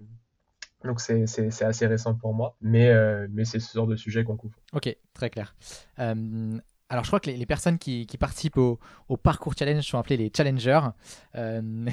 donc 0.82 1.00
c'est, 1.00 1.28
c'est, 1.28 1.62
assez 1.62 1.86
récent 1.86 2.16
pour 2.16 2.34
moi. 2.34 2.56
Mais, 2.60 2.88
euh, 2.88 3.28
mais 3.30 3.44
c'est 3.44 3.60
ce 3.60 3.72
genre 3.72 3.86
de 3.86 3.94
sujet 3.94 4.24
qu'on 4.24 4.36
couvre. 4.36 4.58
Ok, 4.72 4.92
très 5.14 5.30
clair. 5.30 5.54
Euh, 6.00 6.58
alors, 6.92 7.04
je 7.04 7.08
crois 7.08 7.20
que 7.20 7.30
les, 7.30 7.46
personnes 7.46 7.78
qui, 7.78 8.06
participent 8.20 8.58
au, 8.58 8.78
parcours 9.22 9.54
challenge 9.58 9.82
sont 9.82 9.98
appelées 9.98 10.18
les 10.18 10.30
challengers. 10.36 10.80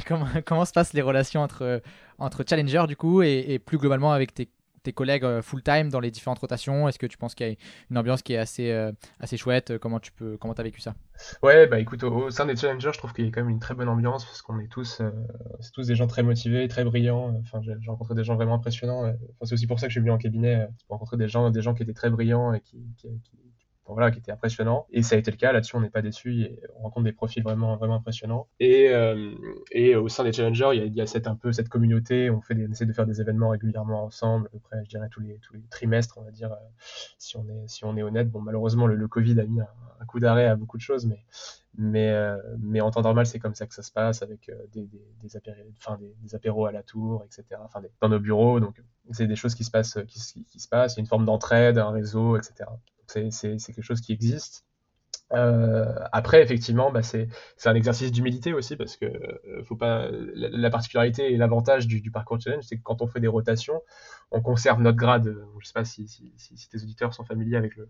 comment, 0.06 0.28
comment 0.46 0.66
se 0.66 0.74
passent 0.74 0.92
les 0.92 1.02
relations 1.02 1.42
entre, 1.42 2.44
challengers, 2.46 2.84
du 2.86 2.98
coup, 2.98 3.22
et, 3.22 3.60
plus 3.66 3.78
globalement 3.78 4.12
avec 4.12 4.34
tes 4.34 4.50
collègues 4.92 5.24
euh, 5.24 5.42
full-time 5.42 5.88
dans 5.88 6.02
les 6.02 6.12
différentes 6.12 6.40
rotations? 6.40 6.90
Est-ce 6.90 7.00
que 7.00 7.06
tu 7.06 7.18
penses 7.18 7.34
qu'il 7.34 7.48
y 7.48 7.50
a 7.50 7.56
une 7.90 7.98
ambiance 7.98 8.22
qui 8.24 8.34
est 8.34 8.38
assez, 8.38 8.72
euh, 8.72 8.92
chouette? 9.38 9.78
Comment 9.78 10.02
tu 10.02 10.12
as 10.22 10.64
vécu 10.64 10.82
ça? 10.82 10.96
Ouais, 11.44 11.66
bah 11.66 11.80
écoute, 11.80 12.04
au, 12.04 12.30
sein 12.30 12.46
des 12.46 12.58
challengers, 12.58 12.92
je 12.94 12.98
trouve 12.98 13.14
qu'il 13.14 13.24
y 13.24 13.28
a 13.30 13.32
quand 13.32 13.40
même 13.40 13.52
une 13.52 13.62
très 13.62 13.76
bonne 13.76 13.88
ambiance 13.88 14.26
parce 14.26 14.42
qu'on 14.42 14.60
est 14.60 14.68
tous, 14.68 15.00
euh, 15.00 15.12
des 15.78 15.96
gens 15.96 16.08
très 16.08 16.24
motivés, 16.24 16.68
très 16.68 16.84
brillants. 16.84 17.40
Enfin, 17.40 17.62
j'ai 17.62 17.74
rencontré 17.88 18.16
des 18.16 18.26
gens 18.26 18.36
vraiment 18.36 18.56
impressionnants. 18.56 19.14
C'est 19.44 19.54
aussi 19.54 19.66
pour 19.66 19.80
ça 19.80 19.88
que 19.88 19.92
je 19.92 19.94
suis 19.94 20.02
venu 20.02 20.12
en 20.12 20.18
cabinet, 20.18 20.68
pour 20.88 20.98
rencontrer 20.98 21.16
des 21.16 21.30
gens, 21.30 21.50
des 21.52 21.62
gens 21.62 21.74
qui 21.74 21.84
étaient 21.84 21.94
très 21.94 22.10
brillants 22.10 22.54
et 22.54 22.60
qui, 22.60 22.84
voilà, 23.94 24.12
qui 24.12 24.20
était 24.20 24.32
impressionnant. 24.32 24.86
Et 24.92 25.02
ça 25.02 25.16
a 25.16 25.18
été 25.18 25.32
le 25.32 25.38
cas. 25.38 25.52
Là-dessus, 25.52 25.76
on 25.76 25.82
n'est 25.82 25.90
pas 25.90 26.02
déçu. 26.02 26.50
On 26.78 26.84
rencontre 26.84 27.06
des 27.06 27.12
profils 27.12 27.44
vraiment, 27.44 27.76
vraiment 27.78 27.96
impressionnants. 27.96 28.48
Et, 28.60 28.90
euh, 28.90 29.34
et 29.72 29.96
au 29.96 30.08
sein 30.10 30.24
des 30.24 30.32
challengers, 30.32 30.72
il 30.74 30.94
y 30.94 31.02
a, 31.02 31.06
cette, 31.06 31.28
un 31.28 31.36
peu 31.36 31.52
cette 31.52 31.70
communauté. 31.70 32.30
On, 32.30 32.42
fait 32.42 32.56
des, 32.56 32.68
on 32.68 32.72
essaie 32.72 32.86
de 32.86 32.94
faire 32.94 33.06
des 33.06 33.22
événements 33.22 33.50
régulièrement 33.50 34.04
ensemble, 34.04 34.48
à 34.48 34.50
peu 34.50 34.60
près, 34.60 34.78
je 34.84 34.90
dirais, 34.90 35.08
tous 35.10 35.22
les, 35.22 35.40
tous 35.40 35.54
les 35.54 35.62
trimestres, 35.70 36.18
on 36.18 36.24
va 36.24 36.32
dire, 36.32 36.52
euh, 36.52 36.56
si 37.18 37.38
on 37.38 37.48
est, 37.48 37.68
si 37.68 37.86
on 37.86 37.96
est 37.98 38.04
honnête. 38.04 38.30
Bon, 38.30 38.42
malheureusement, 38.42 38.88
le, 38.88 38.96
le 38.96 39.08
Covid 39.08 39.40
a 39.40 39.46
mis 39.46 39.62
un, 39.62 40.06
coup 40.08 40.20
d'arrêt 40.20 40.48
à 40.48 40.56
beaucoup 40.56 40.78
de 40.78 40.82
choses, 40.82 41.06
mais, 41.06 41.24
mais, 41.78 42.10
euh, 42.10 42.38
mais 42.60 42.82
en 42.82 42.90
temps 42.92 43.02
normal, 43.02 43.26
c'est 43.26 43.40
comme 43.40 43.56
ça 43.56 43.68
que 43.68 43.74
ça 43.74 43.84
se 43.84 43.92
passe, 43.92 44.22
avec 44.22 44.52
des, 44.74 44.90
des, 45.22 45.38
apéros, 45.38 45.58
enfin, 45.78 46.00
des, 46.22 46.36
apéros 46.36 46.66
à 46.66 46.72
la 46.72 46.84
tour, 46.84 47.24
etc. 47.26 47.62
Enfin, 47.64 47.82
dans 48.02 48.10
nos 48.10 48.20
bureaux. 48.20 48.60
Donc, 48.60 48.82
c'est 49.12 49.28
des 49.28 49.36
choses 49.36 49.56
qui 49.56 49.64
se 49.64 49.72
passent, 49.72 50.00
qui, 50.08 50.46
qui 50.46 50.60
se 50.60 50.68
passent. 50.68 50.96
Il 50.96 50.98
y 50.98 51.02
a 51.02 51.02
une 51.02 51.08
forme 51.08 51.26
d'entraide, 51.26 51.78
un 51.78 51.92
réseau, 51.92 52.38
etc. 52.38 52.70
C'est 53.10 53.58
quelque 53.58 53.82
chose 53.82 54.02
qui 54.02 54.14
existe. 54.14 54.66
Euh, 55.32 55.94
après, 56.12 56.42
effectivement, 56.42 56.92
bah, 56.92 57.04
c'est 57.04 57.28
un 57.66 57.76
exercice 57.76 58.12
d'humilité 58.12 58.54
aussi 58.54 58.76
parce 58.76 58.98
que 58.98 59.06
euh, 59.06 60.32
la, 60.34 60.70
particularité 60.70 61.32
et 61.32 61.38
l'avantage 61.38 61.88
du, 61.88 62.10
parcours 62.12 62.40
challenge, 62.42 62.64
c'est 62.64 62.78
que 62.78 62.84
quand 62.84 63.02
on 63.02 63.08
fait 63.08 63.20
des 63.20 63.28
rotations, 63.28 63.82
on 64.32 64.42
conserve 64.42 64.82
notre 64.82 64.98
grade. 64.98 65.36
Je 65.60 65.68
sais 65.68 65.74
pas 65.74 65.86
si, 65.86 66.08
si, 66.08 66.34
si, 66.38 66.70
tes 66.70 66.82
auditeurs 66.82 67.14
sont 67.14 67.24
familiers 67.24 67.58
avec 67.58 67.76
le, 67.76 67.90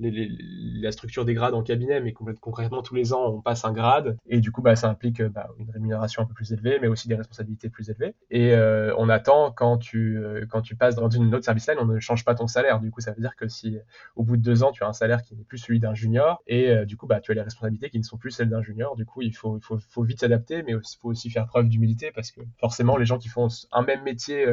la 0.00 0.92
structure 0.92 1.24
des 1.24 1.34
grades 1.34 1.54
en 1.54 1.62
cabinet, 1.62 2.00
mais 2.00 2.12
concrètement, 2.12 2.82
tous 2.82 2.94
les 2.94 3.12
ans, 3.12 3.26
on 3.26 3.40
passe 3.40 3.64
un 3.64 3.72
grade, 3.72 4.16
et 4.26 4.40
du 4.40 4.50
coup, 4.50 4.62
bah, 4.62 4.76
ça 4.76 4.88
implique 4.88 5.22
bah, 5.22 5.48
une 5.58 5.70
rémunération 5.70 6.22
un 6.22 6.26
peu 6.26 6.34
plus 6.34 6.52
élevée, 6.52 6.78
mais 6.80 6.88
aussi 6.88 7.08
des 7.08 7.14
responsabilités 7.14 7.68
plus 7.68 7.90
élevées. 7.90 8.14
Et 8.30 8.54
euh, 8.54 8.94
on 8.96 9.08
attend, 9.08 9.50
quand 9.50 9.78
tu, 9.78 10.18
euh, 10.18 10.46
quand 10.48 10.62
tu 10.62 10.76
passes 10.76 10.94
dans 10.94 11.08
une 11.08 11.34
autre 11.34 11.44
service 11.44 11.68
line, 11.68 11.78
on 11.80 11.86
ne 11.86 12.00
change 12.00 12.24
pas 12.24 12.34
ton 12.34 12.46
salaire. 12.46 12.80
Du 12.80 12.90
coup, 12.90 13.00
ça 13.00 13.12
veut 13.12 13.20
dire 13.20 13.36
que 13.36 13.48
si 13.48 13.78
au 14.16 14.22
bout 14.22 14.36
de 14.36 14.42
deux 14.42 14.62
ans, 14.62 14.72
tu 14.72 14.84
as 14.84 14.88
un 14.88 14.92
salaire 14.92 15.22
qui 15.22 15.34
n'est 15.34 15.44
plus 15.44 15.58
celui 15.58 15.80
d'un 15.80 15.94
junior, 15.94 16.42
et 16.46 16.70
euh, 16.70 16.84
du 16.84 16.96
coup, 16.96 17.06
bah, 17.06 17.20
tu 17.20 17.30
as 17.32 17.34
les 17.34 17.42
responsabilités 17.42 17.90
qui 17.90 17.98
ne 17.98 18.04
sont 18.04 18.16
plus 18.16 18.30
celles 18.30 18.48
d'un 18.48 18.62
junior, 18.62 18.96
du 18.96 19.04
coup, 19.04 19.22
il 19.22 19.34
faut, 19.34 19.58
il 19.58 19.64
faut, 19.64 19.78
faut 19.78 20.02
vite 20.02 20.20
s'adapter, 20.20 20.62
mais 20.62 20.72
il 20.72 20.80
faut 21.00 21.08
aussi 21.08 21.30
faire 21.30 21.46
preuve 21.46 21.68
d'humilité, 21.68 22.10
parce 22.14 22.30
que 22.30 22.40
forcément, 22.58 22.96
les 22.96 23.06
gens 23.06 23.18
qui 23.18 23.28
font 23.28 23.48
un 23.72 23.82
même 23.82 24.02
métier 24.02 24.46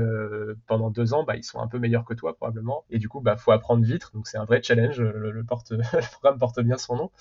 pendant 0.68 0.90
deux 0.90 1.14
ans, 1.14 1.24
bah, 1.24 1.36
ils 1.36 1.44
sont 1.44 1.60
un 1.60 1.68
peu 1.68 1.80
meilleurs 1.80 2.06
que 2.06 2.14
toi, 2.14 2.36
probablement, 2.36 2.84
et 2.90 3.00
du 3.00 3.10
coup, 3.10 3.22
bah, 3.22 3.38
faut 3.38 3.52
apprendre 3.52 3.84
vite, 3.84 4.10
donc 4.14 4.28
c'est 4.28 4.38
un 4.38 4.46
vrai 4.46 4.62
challenge. 4.62 5.02
Le, 5.02 5.37
le, 5.72 6.12
programme 6.12 6.38
porte 6.40 6.60
bien 6.62 6.78
son 6.78 6.96
nom. 6.96 7.12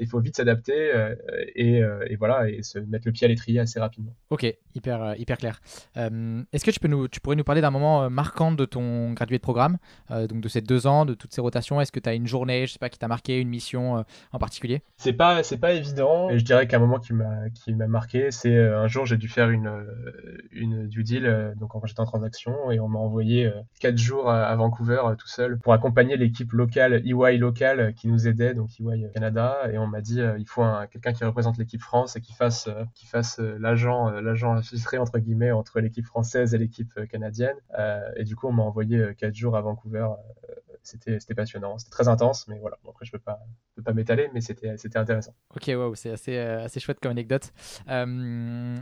Il 0.00 0.06
faut 0.06 0.20
vite 0.20 0.36
s'adapter 0.36 0.94
euh, 0.94 1.14
et, 1.54 1.82
euh, 1.82 2.04
et, 2.08 2.16
voilà 2.16 2.48
et 2.48 2.62
se 2.62 2.78
mettre 2.78 3.06
le 3.06 3.12
pied 3.12 3.24
à 3.24 3.28
l'étrier 3.28 3.60
assez 3.60 3.78
rapidement. 3.78 4.14
Ok, 4.30 4.46
hyper 4.74 5.02
euh, 5.02 5.14
hyper 5.16 5.38
clair. 5.38 5.60
Est-ce 5.96 6.64
que 6.64 6.70
tu 6.70 6.80
peux 6.80 6.88
nous, 6.88 7.08
tu 7.08 7.20
pourrais 7.20 7.36
nous 7.36 7.44
parler 7.44 7.60
d'un 7.60 7.70
moment 7.70 8.08
marquant 8.10 8.52
de 8.52 8.64
ton 8.64 9.12
gradué 9.12 9.36
de 9.36 9.42
programme, 9.42 9.78
donc 10.10 10.40
de 10.40 10.48
ces 10.48 10.60
deux 10.60 10.86
ans, 10.86 11.04
de 11.04 11.14
toutes 11.14 11.32
ces 11.32 11.40
rotations? 11.40 11.80
Est-ce 11.80 11.92
que 11.92 12.00
tu 12.00 12.08
as 12.08 12.14
une 12.14 12.26
journée, 12.26 12.66
je 12.66 12.72
sais 12.72 12.78
pas, 12.78 12.88
qui 12.88 12.98
t'a 12.98 13.08
marqué, 13.08 13.38
une 13.38 13.48
mission 13.48 14.04
en 14.32 14.38
particulier? 14.38 14.82
C'est 14.96 15.12
pas, 15.12 15.42
c'est 15.42 15.58
pas 15.58 15.72
évident. 15.72 16.30
Et 16.30 16.38
je 16.38 16.44
dirais 16.44 16.66
qu'un 16.66 16.78
moment 16.78 16.98
qui 16.98 17.12
m'a, 17.12 17.50
qui 17.50 17.74
m'a 17.74 17.86
marqué, 17.86 18.30
c'est 18.30 18.56
un 18.58 18.86
jour 18.88 19.06
j'ai 19.06 19.16
dû 19.16 19.28
faire 19.28 19.50
une, 19.50 19.70
une 20.52 20.86
due 20.86 21.04
deal, 21.04 21.54
donc 21.58 21.70
quand 21.70 21.84
j'étais 21.86 22.00
en 22.00 22.06
transaction, 22.06 22.70
et 22.70 22.80
on 22.80 22.88
m'a 22.88 22.98
envoyé 22.98 23.50
quatre 23.80 23.98
jours 23.98 24.30
à, 24.30 24.54
Vancouver 24.56 25.00
tout 25.18 25.28
seul 25.28 25.58
pour 25.58 25.72
accompagner 25.72 26.16
l'équipe 26.16 26.52
locale, 26.52 27.02
EY 27.06 27.38
locale, 27.38 27.94
qui 27.94 28.08
nous 28.08 28.28
aidait, 28.28 28.54
donc 28.54 28.68
EY 28.80 29.10
Canada, 29.14 29.58
et 29.72 29.78
on 29.78 29.86
m'a 29.90 30.00
dit 30.00 30.20
il 30.38 30.46
faut 30.46 30.62
un, 30.62 30.86
quelqu'un 30.86 31.12
qui 31.12 31.24
représente 31.24 31.58
l'équipe 31.58 31.82
France 31.82 32.16
et 32.16 32.20
qui 32.20 32.32
fasse, 32.32 32.68
qui 32.94 33.06
fasse 33.06 33.38
l'agent, 33.38 34.10
l'agent 34.10 34.54
infiltré 34.54 34.98
entre 34.98 35.18
guillemets 35.18 35.52
entre 35.52 35.80
l'équipe 35.80 36.06
française 36.06 36.54
et 36.54 36.58
l'équipe 36.58 36.98
canadienne. 37.08 37.56
et 38.16 38.24
du 38.24 38.36
coup, 38.36 38.48
on 38.48 38.52
m'a 38.52 38.62
envoyé 38.62 39.14
quatre 39.16 39.34
jours 39.34 39.56
à 39.56 39.60
Vancouver 39.60 40.06
c'était 40.82 41.34
passionnant. 41.34 41.78
C'était 41.78 41.90
très 41.90 42.08
intense, 42.08 42.46
mais 42.48 42.58
voilà. 42.58 42.78
après, 42.88 43.04
je 43.04 43.12
peux 43.12 43.18
pas, 43.18 43.40
peux 43.74 43.82
pas 43.82 43.92
m'étaler, 43.92 44.28
mais 44.32 44.40
c'était 44.40 44.96
intéressant. 44.96 45.34
Ok, 45.54 45.68
wow, 45.68 45.94
c'est 45.94 46.10
assez, 46.10 46.36
euh, 46.36 46.64
assez 46.64 46.80
chouette 46.80 47.00
comme 47.00 47.12
anecdote. 47.12 47.52
Euh, 47.88 48.78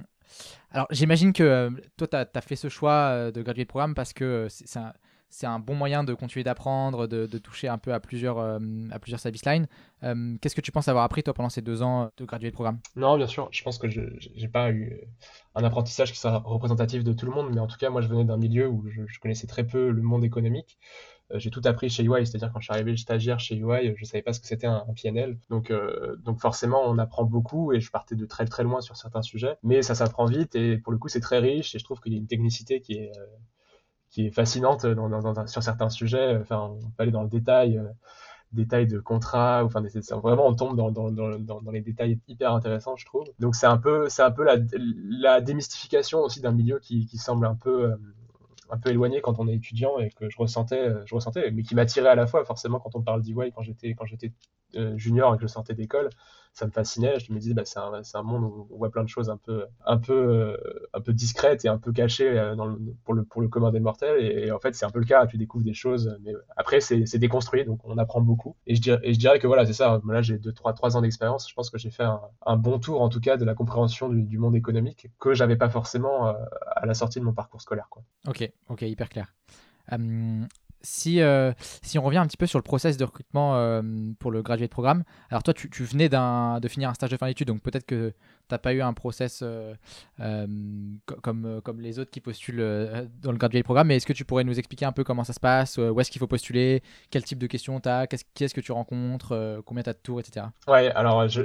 alors, 0.71 0.87
j'imagine 0.91 1.33
que 1.33 1.43
euh, 1.43 1.71
toi, 1.97 2.07
tu 2.09 2.17
as, 2.17 2.41
fait 2.41 2.57
ce 2.57 2.69
choix 2.69 3.31
de 3.31 3.43
graduer 3.43 3.65
de 3.65 3.69
programme 3.69 3.95
parce 3.95 4.13
que 4.13 4.47
c'est 4.49 4.79
un, 4.79 4.93
un, 5.43 5.59
bon 5.59 5.75
moyen 5.75 6.05
de 6.05 6.15
continuer 6.15 6.45
d'apprendre, 6.45 7.07
de, 7.07 7.27
toucher 7.39 7.69
un 7.69 7.79
peu 7.79 7.93
à 7.93 8.01
plusieurs, 8.01 8.39
à 8.39 8.99
plusieurs 8.99 9.21
service 9.21 9.45
lines. 9.45 9.67
Qu'est-ce 10.41 10.55
que 10.55 10.61
tu 10.61 10.73
penses 10.73 10.89
avoir 10.89 11.05
appris, 11.05 11.23
toi, 11.23 11.35
pendant 11.35 11.49
ces 11.49 11.63
deux 11.63 11.83
ans 11.83 12.11
de 12.17 12.25
graduer 12.25 12.51
de 12.51 12.55
programme? 12.55 12.79
Non, 12.97 13.17
bien 13.17 13.27
sûr. 13.27 13.49
Je 13.51 13.63
pense 13.63 13.79
que 13.79 13.89
je 13.89 14.01
n'ai 14.37 14.49
pas 14.49 14.71
eu 14.71 15.01
un 15.55 15.65
apprentissage 15.65 16.13
qui 16.13 16.19
soit 16.19 16.39
représentatif 16.39 17.05
de 17.05 17.13
tout 17.13 17.27
le 17.27 17.33
monde, 17.33 17.51
mais 17.53 17.61
en 17.61 17.67
tout 17.67 17.77
cas, 17.77 17.91
moi, 17.91 18.01
je 18.01 18.09
venais 18.09 18.25
d'un 18.25 18.37
milieu 18.37 18.69
où 18.69 18.89
je, 18.89 19.19
connaissais 19.21 19.47
très 19.47 19.65
peu 19.67 19.91
le 19.91 20.03
monde 20.03 20.25
économique. 20.25 20.79
Euh, 21.33 21.39
j'ai 21.39 21.51
tout 21.51 21.61
appris 21.65 21.91
chez 21.91 22.05
UI, 22.05 22.27
c'est-à-dire 22.27 22.51
quand 22.53 22.61
je 22.61 22.65
suis 22.65 22.73
arrivé 22.73 22.97
stagiaire 22.97 23.39
chez 23.39 23.57
UI, 23.57 23.95
je 23.97 24.05
savais 24.05 24.23
pas 24.23 24.33
ce 24.33 24.41
que 24.41 24.47
c'était 24.47 24.67
un, 24.67 24.87
PNL. 25.01 25.39
Donc, 25.51 25.71
euh, 25.71 26.17
donc 26.25 26.41
forcément, 26.41 26.83
on 26.87 26.97
apprend 26.99 27.25
beaucoup 27.25 27.73
et 27.73 27.81
je 27.81 27.91
partais 27.91 28.15
de 28.15 28.25
très 28.25 28.47
très 28.47 28.63
loin 28.63 28.81
sur 28.81 28.97
certains 28.97 29.23
sujets, 29.23 29.57
mais 29.63 29.83
ça 29.83 29.95
s'apprend 29.95 30.25
vite 30.25 30.55
et 30.55 30.79
pour 30.79 30.93
le 30.93 30.99
coup, 30.99 31.09
c'est 31.09 31.21
très 31.21 31.39
riche 31.39 31.75
et 31.75 31.79
je 31.79 31.85
trouve 31.85 32.01
qu'il 32.01 32.13
y 32.13 32.17
a 32.17 32.19
une 32.19 32.27
technicité 32.27 32.81
qui 32.81 32.95
est, 32.95 33.13
euh, 33.19 33.27
qui 34.11 34.27
est 34.27 34.31
fascinante 34.31 34.87
dans, 34.87 35.47
sur 35.47 35.63
certains 35.63 35.91
sujets. 35.91 36.37
Enfin, 36.41 36.71
on 36.73 36.91
peut 36.91 37.03
aller 37.03 37.13
dans 37.13 37.23
le 37.23 37.29
détail 37.29 37.81
détails 38.53 38.87
de 38.87 38.99
contrat, 38.99 39.63
enfin 39.65 39.83
vraiment 40.23 40.47
on 40.47 40.55
tombe 40.55 40.75
dans, 40.75 41.71
les 41.71 41.81
détails 41.83 42.19
hyper 42.29 42.55
intéressants 42.55 42.97
je 42.97 43.05
trouve. 43.05 43.25
Donc 43.39 43.55
c'est 43.55 43.67
un 43.67 43.77
peu 43.77 44.09
un 44.19 44.31
peu 44.31 44.45
la, 44.45 45.41
démystification 45.41 46.21
aussi 46.21 46.41
d'un 46.41 46.53
milieu 46.53 46.79
qui, 46.79 47.07
semble 47.19 47.47
un 47.47 47.55
peu 47.55 47.95
un 48.71 48.79
peu 48.79 48.91
éloigné 48.91 49.21
quand 49.21 49.39
on 49.39 49.49
est 49.49 49.55
étudiant 49.55 49.99
et 49.99 50.11
que 50.11 50.31
je 50.31 50.37
ressentais, 50.39 50.91
je 51.05 51.15
ressentais 51.15 51.51
mais 51.51 51.63
qui 51.63 51.75
m'attirait 51.75 52.09
à 52.09 52.15
la 52.15 52.27
fois 52.27 52.45
forcément 52.45 52.81
quand 52.81 52.95
on 52.95 53.03
parle 53.03 53.23
d'EY 53.23 53.53
quand 53.55 53.63
j'étais 53.63 53.95
quand 53.95 54.07
j'étais 54.07 54.29
euh, 54.29 54.68
junior 54.97 55.35
et 55.35 55.39
que 55.39 55.43
je 55.43 55.49
sortais 55.49 55.75
d'école, 55.75 56.11
ça 56.59 56.67
me 56.67 56.71
fascinait. 56.71 57.19
Je 57.21 57.33
me 57.33 57.39
disais, 57.39 57.55
bah, 57.55 57.65
c'est 57.65 57.79
un, 57.79 58.23
monde 58.23 58.45
où 58.45 58.69
on 58.71 58.77
voit 58.77 58.91
plein 58.91 59.05
de 59.05 59.09
choses 59.09 59.31
un 59.31 59.37
peu, 59.37 59.67
un 59.87 59.97
peu, 59.97 60.13
euh, 60.13 60.57
un 60.93 61.01
peu 61.01 61.13
discrètes 61.13 61.65
et 61.65 61.69
un 61.69 61.79
peu 61.79 61.93
cachées 61.93 62.39
euh, 62.39 62.57
pour, 63.05 63.15
le, 63.15 63.25
pour 63.25 63.41
le 63.41 63.49
commun 63.49 63.71
des 63.71 63.81
mortels. 63.81 64.23
Et, 64.23 64.51
en 64.51 64.59
fait, 64.59 64.75
c'est 64.75 64.85
un 64.85 64.91
peu 64.91 64.99
le 64.99 65.05
cas. 65.05 65.27
Tu 65.27 65.39
découvres 65.39 65.65
des 65.65 65.75
choses, 65.75 66.19
mais 66.23 66.33
après, 66.57 66.81
c'est 66.81 67.19
déconstruit, 67.19 67.65
donc 67.65 67.81
on 67.85 67.97
apprend 67.99 68.21
beaucoup. 68.21 68.57
Et 68.67 68.75
je 68.75 69.19
dirais, 69.19 69.39
que 69.39 69.47
voilà, 69.47 69.65
c'est 69.65 69.73
ça. 69.73 70.01
Là, 70.07 70.23
j'ai 70.23 70.39
2 70.39 70.53
trois, 70.53 70.73
trois 70.73 70.97
ans 70.97 71.01
d'expérience. 71.01 71.49
Je 71.49 71.55
pense 71.55 71.71
que 71.71 71.79
j'ai 71.79 71.91
fait 71.91 72.07
un, 72.45 72.57
bon 72.57 72.79
tour, 72.79 73.03
en 73.03 73.09
tout 73.09 73.21
cas, 73.21 73.37
de 73.37 73.45
la 73.45 73.55
compréhension 73.55 74.09
du, 74.09 74.39
monde 74.39 74.57
économique 74.57 75.09
que 75.19 75.35
j'avais 75.35 75.57
pas 75.57 75.69
forcément 75.69 76.27
à 76.27 76.87
la 76.87 76.95
sortie 76.95 77.19
de 77.21 77.25
mon 77.25 77.33
parcours 77.33 77.61
scolaire. 77.61 77.89
Ok, 78.27 78.51
ok, 78.69 78.83
hyper 78.83 79.09
clair. 79.09 79.35
Si, 80.89 81.21
euh, 81.21 81.53
si 81.83 81.99
on 81.99 82.03
revient 82.03 82.17
un 82.17 82.27
petit 82.27 82.39
peu 82.39 82.47
sur 82.47 82.59
le 82.59 82.63
process 82.63 82.97
de 82.97 83.05
recrutement 83.05 83.57
euh, 83.57 83.83
pour 84.19 84.31
le 84.31 84.41
graduate 84.41 84.71
programme, 84.71 85.05
alors 85.29 85.43
toi, 85.43 85.53
tu, 85.53 85.69
venais 85.85 86.09
de 86.09 86.69
finir 86.69 86.89
un 86.89 86.95
stage 86.95 87.11
de 87.11 87.17
fin 87.19 87.27
d'études, 87.27 87.49
donc 87.49 87.61
peut-être 87.61 87.85
que 87.85 88.09
tu 88.09 88.15
n'as 88.55 88.59
pas 88.59 88.73
eu 88.73 88.81
un 88.81 88.95
process 88.95 89.43
euh, 89.43 89.75
comme, 91.23 91.81
les 91.81 91.99
autres 91.99 92.11
qui 92.11 92.23
postulent 92.23 93.07
dans 93.23 93.33
le 93.33 93.37
graduate 93.37 93.65
programme, 93.65 93.89
mais 93.89 93.97
est-ce 93.97 94.07
que 94.07 94.15
tu 94.15 94.25
pourrais 94.25 94.45
nous 94.45 94.59
expliquer 94.59 94.87
un 94.87 94.93
peu 94.93 95.05
comment 95.05 95.25
ça 95.25 95.35
se 95.35 95.41
passe, 95.41 95.77
où 95.77 96.01
est-ce 96.01 96.11
qu'il 96.11 96.21
faut 96.21 96.27
postuler, 96.27 96.83
quel 97.11 97.23
type 97.23 97.39
de 97.39 97.47
questions 97.47 97.79
tu 97.81 97.89
as, 97.91 98.07
qui 98.07 98.45
est-ce 98.45 98.55
que 98.55 98.63
tu 98.63 98.73
rencontres, 98.73 99.63
combien 99.67 99.83
tu 99.83 99.91
as 99.91 99.93
de 99.93 99.99
tours, 99.99 100.21
etc. 100.21 100.47
Ouais, 100.67 100.91
alors 100.93 101.29
je, 101.29 101.43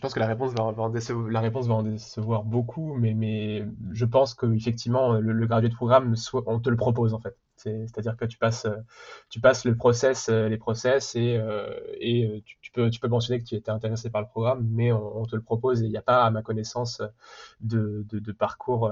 pense 0.00 0.14
que 0.14 0.20
la 0.20 0.28
réponse 0.28 0.54
va, 0.54 0.70
va 0.70 0.82
en 0.84 1.82
décevoir 1.82 2.44
beaucoup, 2.44 2.94
mais, 2.94 3.12
mais 3.12 3.66
je 3.90 4.04
pense 4.04 4.34
qu'effectivement, 4.34 5.14
le, 5.14 5.32
le 5.32 5.46
graduate 5.48 5.74
programme, 5.74 6.14
on 6.46 6.60
te 6.60 6.70
le 6.70 6.76
propose 6.76 7.12
en 7.12 7.18
fait. 7.18 7.36
C'est-à-dire 7.62 8.16
que 8.16 8.24
tu 8.24 8.38
passes, 8.38 8.66
euh, 8.66 8.76
euh, 10.28 10.48
les 10.48 10.56
process 10.56 11.16
et, 11.16 11.36
euh, 11.36 12.40
tu, 12.44 12.70
peux, 12.72 13.08
mentionner 13.08 13.40
que 13.40 13.46
tu 13.46 13.54
étais 13.54 13.70
intéressé 13.70 14.10
par 14.10 14.22
le 14.22 14.26
programme, 14.26 14.66
mais 14.70 14.92
on, 14.92 15.24
te 15.26 15.36
le 15.36 15.42
propose 15.42 15.82
et 15.82 15.86
il 15.86 15.90
n'y 15.90 15.96
a 15.96 16.02
pas, 16.02 16.24
à 16.24 16.30
ma 16.30 16.42
connaissance, 16.42 17.02
de 17.60 18.32
parcours 18.32 18.90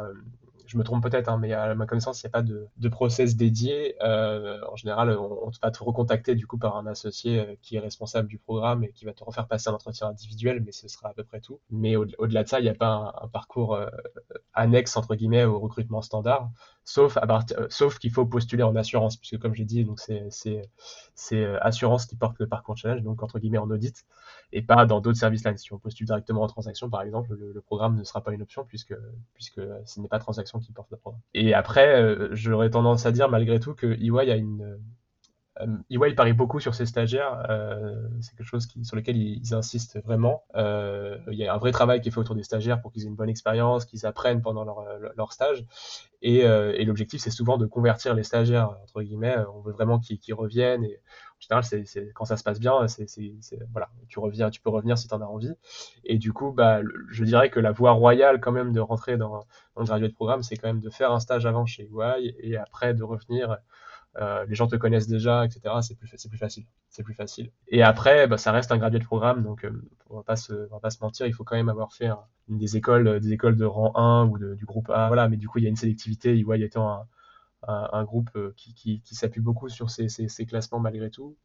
je 0.69 0.77
me 0.77 0.85
trompe 0.85 1.03
peut-être, 1.03 1.29
hein, 1.31 1.39
mais 1.39 1.55
à 1.55 1.75
ma 1.75 1.87
connaissance, 1.87 2.23
il 2.23 2.27
n'y 2.27 2.29
a 2.29 2.33
pas 2.33 2.43
de, 2.43 2.89
process 2.91 3.37
dédié. 3.37 3.97
Euh, 4.03 4.61
en 4.71 4.77
général, 4.77 5.11
on, 5.19 5.51
va 5.63 5.71
te 5.71 5.83
recontacter 5.83 6.35
du 6.35 6.47
coup 6.47 6.59
par 6.59 6.77
un 6.77 6.87
associé 6.87 7.41
euh, 7.41 7.55
qui 7.63 7.77
est 7.77 7.81
responsable 7.81 8.29
du 8.29 8.39
programme 8.39 8.85
et 8.85 8.93
qui 8.93 9.07
va 9.07 9.15
te 9.15 9.25
refaire 9.25 9.47
passer 9.49 9.71
un 9.71 9.73
entretien 9.73 10.09
individuel, 10.09 10.63
mais 10.65 10.73
ce 10.73 10.87
sera 10.87 11.09
à 11.09 11.15
peu 11.15 11.25
près 11.25 11.41
tout. 11.41 11.59
Mais 11.71 11.97
au-delà 11.97 12.45
de 12.45 12.49
ça, 12.49 12.61
il 12.61 12.65
n'y 12.65 12.69
a 12.69 12.75
pas 12.75 13.15
un, 13.23 13.29
parcours 13.29 13.75
euh, 13.77 13.89
annexe 14.53 14.95
entre 14.99 15.15
guillemets 15.15 15.45
au 15.45 15.59
recrutement 15.59 16.03
standard, 16.03 16.51
sauf 16.85 17.19
qu'il 17.99 18.11
faut 18.11 18.27
postuler 18.27 18.63
en 18.63 18.77
assurance, 18.77 19.17
puisque 19.17 19.39
comme 19.39 19.55
j'ai 19.55 19.65
dit, 19.65 19.87
c'est 21.15 21.45
assurance 21.63 22.05
qui 22.05 22.17
porte 22.17 22.37
le 22.39 22.47
parcours 22.47 22.77
challenge, 22.77 23.03
donc 23.03 23.23
entre 23.23 23.39
guillemets 23.39 23.59
en 23.59 23.71
audit, 23.71 24.05
et 24.53 24.61
pas 24.63 24.85
dans 24.85 25.01
d'autres 25.01 25.19
services 25.19 25.45
lines. 25.45 25.57
Si 25.57 25.73
on 25.73 25.79
postule 25.79 26.07
directement 26.07 26.43
en 26.43 26.47
transaction, 26.47 26.91
par 26.91 27.03
exemple, 27.03 27.35
le, 27.35 27.53
le 27.53 27.61
programme 27.63 27.97
ne 27.97 28.05
sera 28.05 28.23
pas 28.23 28.33
une 28.33 28.43
option 28.43 28.65
puisque 28.65 28.95
puisque 29.35 29.61
ce 29.85 30.01
n'est 30.01 30.09
pas 30.09 30.19
transaction 30.19 30.58
qui 30.59 30.73
porte 30.73 30.91
le 30.91 30.97
programme. 30.97 31.21
Et 31.35 31.55
après, 31.55 32.00
euh, 32.00 32.29
j'aurais 32.33 32.71
tendance 32.71 33.07
à 33.07 33.12
dire 33.12 33.29
malgré 33.29 33.61
tout 33.61 33.75
que 33.75 33.87
EY 33.87 34.31
a 34.31 34.37
une 34.37 34.79
EY 35.91 35.99
euh, 35.99 36.15
parie 36.15 36.35
beaucoup 36.35 36.61
sur 36.61 36.75
ses 36.75 36.87
stagiaires, 36.87 37.45
euh, 37.50 37.95
c'est 38.21 38.37
quelque 38.37 38.47
chose 38.47 38.69
sur 38.83 38.97
lequel 38.97 39.17
ils, 39.17 39.55
insistent 39.55 40.00
vraiment. 40.05 40.45
il 40.55 41.35
y 41.35 41.47
a 41.47 41.55
un 41.55 41.59
vrai 41.59 41.73
travail 41.73 42.00
qui 42.00 42.09
est 42.09 42.12
fait 42.12 42.21
autour 42.21 42.37
des 42.37 42.45
stagiaires 42.45 42.81
pour 42.81 42.93
qu'ils 42.93 43.05
aient 43.05 43.09
une 43.09 43.17
bonne 43.17 43.29
expérience, 43.29 43.85
qu'ils 43.85 44.07
apprennent 44.07 44.41
pendant 44.41 44.65
leur, 44.65 45.33
stage. 45.33 45.65
Et, 46.23 46.38
et 46.38 46.85
l'objectif, 46.85 47.21
c'est 47.21 47.31
souvent 47.31 47.59
de 47.59 47.67
convertir 47.67 48.15
les 48.15 48.23
stagiaires, 48.23 48.77
entre 48.83 49.03
guillemets. 49.03 49.37
On 49.53 49.61
veut 49.61 49.73
vraiment 49.73 49.99
qu'ils 49.99 50.35
reviennent. 50.35 50.85
Et 50.85 51.00
en 51.38 51.62
général, 51.62 51.64
c'est, 51.87 52.12
quand 52.14 52.25
ça 52.25 52.37
se 52.37 52.42
passe 52.42 52.59
bien, 52.59 52.87
c'est, 52.88 53.07
voilà, 53.73 53.88
tu 54.09 54.18
reviens, 54.18 54.50
tu 54.50 54.61
peux 54.61 54.71
revenir 54.71 54.99
si 54.99 55.09
tu 55.09 55.14
en 55.14 55.21
as 55.21 55.26
envie. 55.26 55.52
Et 56.04 56.18
du 56.18 56.33
coup, 56.33 56.52
bah, 56.52 56.80
je 57.11 57.25
dirais 57.25 57.49
que 57.50 57.61
la 57.61 57.71
voie 57.71 57.92
royale 57.92 58.40
quand 58.40 58.52
même 58.52 58.73
de 58.73 58.80
rentrer 58.80 59.16
dans, 59.16 59.47
dans 59.75 59.80
le 59.80 59.87
graduate 59.87 60.14
programme, 60.14 60.42
c'est 60.42 60.57
quand 60.57 60.68
même 60.68 60.80
de 60.80 60.90
faire 60.90 61.12
un 61.12 61.21
stage 61.21 61.47
avant 61.47 61.64
chez 61.64 61.85
UI 61.85 62.35
et 62.40 62.57
après 62.57 62.95
de 62.95 63.04
revenir. 63.04 63.59
Euh, 64.16 64.45
les 64.47 64.54
gens 64.57 64.66
te 64.66 64.75
connaissent 64.75 65.07
déjà, 65.07 65.45
etc. 65.45 65.61
C'est 65.83 65.97
plus, 65.97 66.11
plus 66.28 66.38
facile. 66.38 66.64
C'est 66.88 67.04
plus 67.04 67.14
facile. 67.14 67.52
Et 67.68 67.83
après, 67.83 68.26
bah, 68.26 68.37
ça 68.37 68.50
reste 68.50 68.73
un 68.73 68.78
graduate 68.78 69.04
programme, 69.04 69.45
donc 69.45 69.64
euh, 69.64 69.71
on 70.11 70.16
va 70.16 70.23
pas 70.25 70.37
se, 70.37 70.52
va 70.52 70.80
pas 70.80 70.90
se 70.90 70.99
mentir, 71.00 71.26
il 71.26 71.33
faut 71.33 71.45
quand 71.45 71.57
même 71.57 71.68
avoir 71.68 71.92
fait 71.92 72.09
des 72.49 72.76
écoles, 72.76 73.21
des 73.21 73.33
écoles 73.33 73.57
de 73.57 73.64
rang 73.64 73.92
1 73.95 74.26
ou 74.28 74.38
de, 74.38 74.54
du 74.54 74.64
groupe 74.64 74.90
A. 74.90 75.07
Voilà, 75.07 75.28
mais 75.28 75.37
du 75.37 75.47
coup, 75.49 75.59
il 75.59 75.64
y 75.64 75.66
a 75.66 75.71
une 75.71 75.76
sélectivité. 75.76 76.37
UI 76.37 76.62
étant 76.64 76.90
un, 76.90 77.07
un, 77.67 78.05
groupe 78.05 78.31
euh, 78.37 78.55
qui, 78.57 79.00
qui, 79.03 79.15
s'appuie 79.15 79.41
beaucoup 79.41 79.69
sur 79.69 79.91
ces, 79.91 80.09
ces, 80.09 80.47
classements 80.47 80.79
malgré 80.79 81.11
tout. 81.11 81.37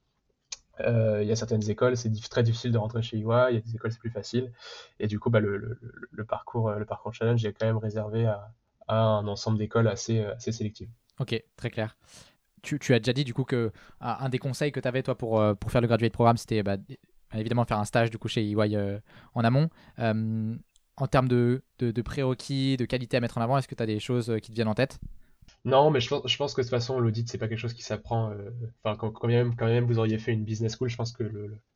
Euh, 0.79 1.21
il 1.21 1.27
y 1.27 1.31
a 1.31 1.35
certaines 1.35 1.69
écoles, 1.69 1.97
c'est 1.97 2.11
très 2.29 2.43
difficile 2.43 2.71
de 2.71 2.77
rentrer 2.77 3.01
chez 3.01 3.17
UI, 3.17 3.45
il 3.49 3.55
y 3.55 3.57
a 3.57 3.61
des 3.61 3.75
écoles, 3.75 3.91
c'est 3.91 3.99
plus 3.99 4.09
facile. 4.09 4.51
Et 4.99 5.07
du 5.07 5.19
coup, 5.19 5.29
bah, 5.29 5.39
le, 5.39 5.79
le, 6.11 6.25
parcours, 6.25 6.71
le 6.71 6.85
parcours 6.85 7.13
challenge 7.13 7.43
est 7.45 7.53
quand 7.53 7.65
même 7.65 7.77
réservé 7.77 8.25
à, 8.25 8.51
un 8.87 9.27
ensemble 9.27 9.57
d'écoles 9.57 9.87
assez, 9.87 10.19
assez 10.19 10.51
sélectives. 10.51 10.89
Ok, 11.19 11.41
très 11.55 11.69
clair. 11.69 11.97
Tu, 12.63 12.79
tu, 12.79 12.93
as 12.93 12.99
déjà 12.99 13.13
dit 13.13 13.23
du 13.23 13.33
coup 13.33 13.43
que 13.43 13.71
un 13.99 14.29
des 14.29 14.39
conseils 14.39 14.71
que 14.71 14.79
tu 14.79 14.87
avais 14.87 15.03
toi 15.03 15.17
pour, 15.17 15.39
euh, 15.39 15.53
pour 15.53 15.71
faire 15.71 15.81
le 15.81 15.87
graduate 15.87 16.13
programme, 16.13 16.37
c'était 16.37 16.63
bah, 16.63 16.77
évidemment 17.33 17.65
faire 17.65 17.79
un 17.79 17.85
stage 17.85 18.09
du 18.09 18.17
coup 18.17 18.27
chez 18.27 18.41
EY 18.41 19.01
en 19.33 19.43
amont. 19.43 19.69
en 19.97 21.07
termes 21.07 21.27
de, 21.27 21.63
de, 21.79 21.91
de 21.91 22.01
prérequis, 22.01 22.77
de 22.77 22.85
qualité 22.85 23.17
à 23.17 23.19
mettre 23.19 23.37
en 23.37 23.41
avant, 23.41 23.57
est-ce 23.57 23.67
que 23.67 23.75
tu 23.75 23.83
as 23.83 23.87
des 23.87 23.99
choses 23.99 24.33
qui 24.41 24.51
te 24.51 24.55
viennent 24.55 24.67
en 24.67 24.75
tête? 24.75 24.99
Non, 25.65 25.91
mais 25.91 26.01
je 26.01 26.09
pense, 26.09 26.53
que 26.53 26.59
de 26.59 26.65
toute 26.65 26.69
façon, 26.69 26.99
l'audit, 26.99 27.29
c'est 27.29 27.37
pas 27.37 27.47
quelque 27.47 27.57
chose 27.57 27.73
qui 27.73 27.83
s'apprend. 27.83 28.31
Euh, 28.31 28.49
enfin, 28.83 28.97
quand, 28.97 29.27
même, 29.27 29.55
quand 29.55 29.65
même 29.65 29.85
vous 29.85 29.97
auriez 29.97 30.19
fait 30.19 30.33
une 30.33 30.43
business 30.43 30.75
school, 30.75 30.89
je 30.89 30.97
pense 30.97 31.13
que 31.13 31.23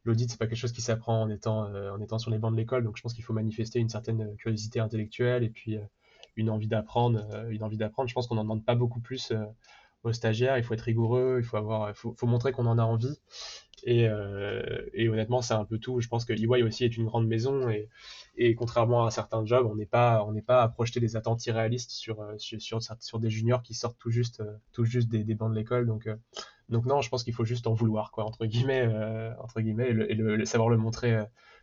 l'audit, 0.03 0.29
c'est 0.29 0.37
pas 0.37 0.47
quelque 0.47 0.57
chose 0.57 0.73
qui 0.73 0.81
s'apprend 0.81 1.21
en 1.21 1.29
étant, 1.29 1.65
euh, 1.67 1.91
en 1.91 2.01
étant 2.01 2.19
sur 2.19 2.29
les 2.29 2.37
bancs 2.37 2.51
de 2.51 2.57
l'école. 2.57 2.83
Donc, 2.83 2.97
je 2.97 3.01
pense 3.01 3.13
qu'il 3.13 3.23
faut 3.23 3.31
manifester 3.31 3.79
une 3.79 3.87
certaine 3.87 4.35
curiosité 4.35 4.81
intellectuelle 4.81 5.43
et 5.43 5.49
puis 5.49 5.77
euh, 5.77 5.81
une 6.35 6.49
envie 6.49 6.67
d'apprendre. 6.67 7.25
une 7.49 7.63
envie 7.63 7.77
d'apprendre. 7.77 8.09
Je 8.09 8.13
pense 8.13 8.27
qu'on 8.27 8.35
n'en 8.35 8.43
demande 8.43 8.65
pas 8.65 8.75
beaucoup 8.75 8.99
plus 8.99 9.31
aux 10.03 10.13
stagiaires. 10.13 10.57
Il 10.57 10.63
faut 10.63 10.73
être 10.73 10.81
rigoureux, 10.81 11.37
il 11.39 11.45
faut 11.45 11.57
avoir, 11.57 11.95
faut, 11.95 12.13
faut 12.13 12.27
montrer 12.27 12.51
qu'on 12.51 12.67
en 12.67 12.77
a 12.77 12.83
envie. 12.83 13.19
Et, 13.89 14.05
et 14.93 15.07
honnêtement, 15.07 15.41
c'est 15.41 15.53
un 15.53 15.63
peu 15.63 15.79
tout. 15.79 16.01
Je 16.01 16.09
pense 16.09 16.25
que 16.25 16.33
EY 16.33 16.61
aussi 16.61 16.83
est 16.83 16.97
une 16.97 17.05
grande 17.05 17.25
maison 17.25 17.69
et, 17.69 17.87
et 18.35 18.53
contrairement 18.53 19.05
à 19.05 19.11
certains 19.11 19.45
jobs, 19.45 19.65
on 19.65 19.75
n'est 19.75 19.85
pas, 19.85 20.27
pas 20.45 20.61
à 20.61 20.67
projeter 20.67 20.99
des 20.99 21.15
attentes 21.15 21.45
irréalistes 21.45 21.91
sur, 21.91 22.21
sur, 22.37 22.61
sur, 22.61 22.81
sur, 22.99 23.19
des 23.19 23.29
juniors 23.29 23.61
qui 23.63 23.73
sortent 23.73 23.97
tout 23.97 24.11
juste, 24.11 24.43
tout 24.73 24.83
juste 24.83 25.07
des, 25.07 25.23
des 25.23 25.35
bancs 25.35 25.51
de 25.51 25.55
l'école. 25.55 25.87
Donc, 25.87 26.09
donc 26.67 26.85
non, 26.85 27.01
je 27.01 27.09
pense 27.09 27.23
qu'il 27.23 27.33
faut 27.33 27.45
juste 27.45 27.65
en 27.65 27.73
vouloir, 27.73 28.11
quoi, 28.11 28.25
entre 28.25 28.45
guillemets, 28.45 28.89
entre 29.39 29.61
guillemets, 29.61 29.89
et, 29.89 30.15
le, 30.15 30.43
savoir 30.43 30.67
le 30.67 30.75
montrer 30.75 31.17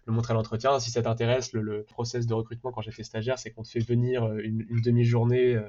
le 0.07 0.13
montrer 0.13 0.33
à 0.33 0.35
l'entretien. 0.35 0.79
Si 0.79 0.91
ça 0.91 1.03
t'intéresse, 1.03 1.53
le, 1.53 1.85
process 1.85 2.27
de 2.27 2.35
recrutement 2.35 2.73
quand 2.73 2.83
fait 2.83 3.03
stagiaire, 3.03 3.39
c'est 3.39 3.51
qu'on 3.51 3.63
te 3.63 3.69
fait 3.69 3.81
venir 3.81 4.25
euh, 4.25 4.41
une, 4.43 4.65
demi-journée 4.83 5.55
euh, 5.55 5.69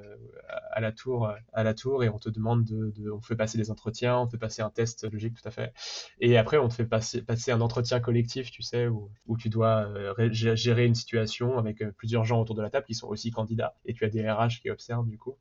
à 0.71 0.81
la 0.81 0.91
tour, 0.91 1.31
à 1.53 1.63
la 1.63 1.73
tour, 1.73 2.03
et 2.03 2.09
on 2.09 2.19
te 2.19 2.29
demande 2.29 2.63
de, 2.65 3.11
on 3.11 3.21
fait 3.21 3.35
passer 3.35 3.57
des 3.57 3.71
entretiens, 3.71 4.19
on 4.19 4.27
fait 4.27 4.37
passer 4.37 4.61
un 4.61 4.69
test 4.69 5.09
logique, 5.11 5.33
tout 5.33 5.47
à 5.47 5.51
fait. 5.51 5.73
Et 6.19 6.37
après, 6.37 6.57
on 6.57 6.67
te 6.67 6.73
fait 6.73 6.85
passer, 6.85 7.51
un 7.51 7.61
entretien 7.61 7.99
collectif, 7.99 8.51
tu 8.51 8.61
sais, 8.61 8.87
où, 8.87 9.09
où 9.27 9.37
tu 9.37 9.49
dois 9.49 9.87
euh, 9.87 10.29
gérer 10.31 10.85
une 10.85 10.95
situation 10.95 11.57
avec 11.57 11.83
plusieurs 11.91 12.25
gens 12.25 12.41
autour 12.41 12.55
de 12.55 12.61
la 12.61 12.69
table 12.69 12.85
qui 12.85 12.95
sont 12.95 13.07
aussi 13.07 13.31
candidats, 13.31 13.75
et 13.85 13.93
tu 13.93 14.03
as 14.05 14.09
des 14.09 14.29
RH 14.29 14.61
qui 14.61 14.69
observent 14.69 15.07
du 15.07 15.17
coup. 15.17 15.35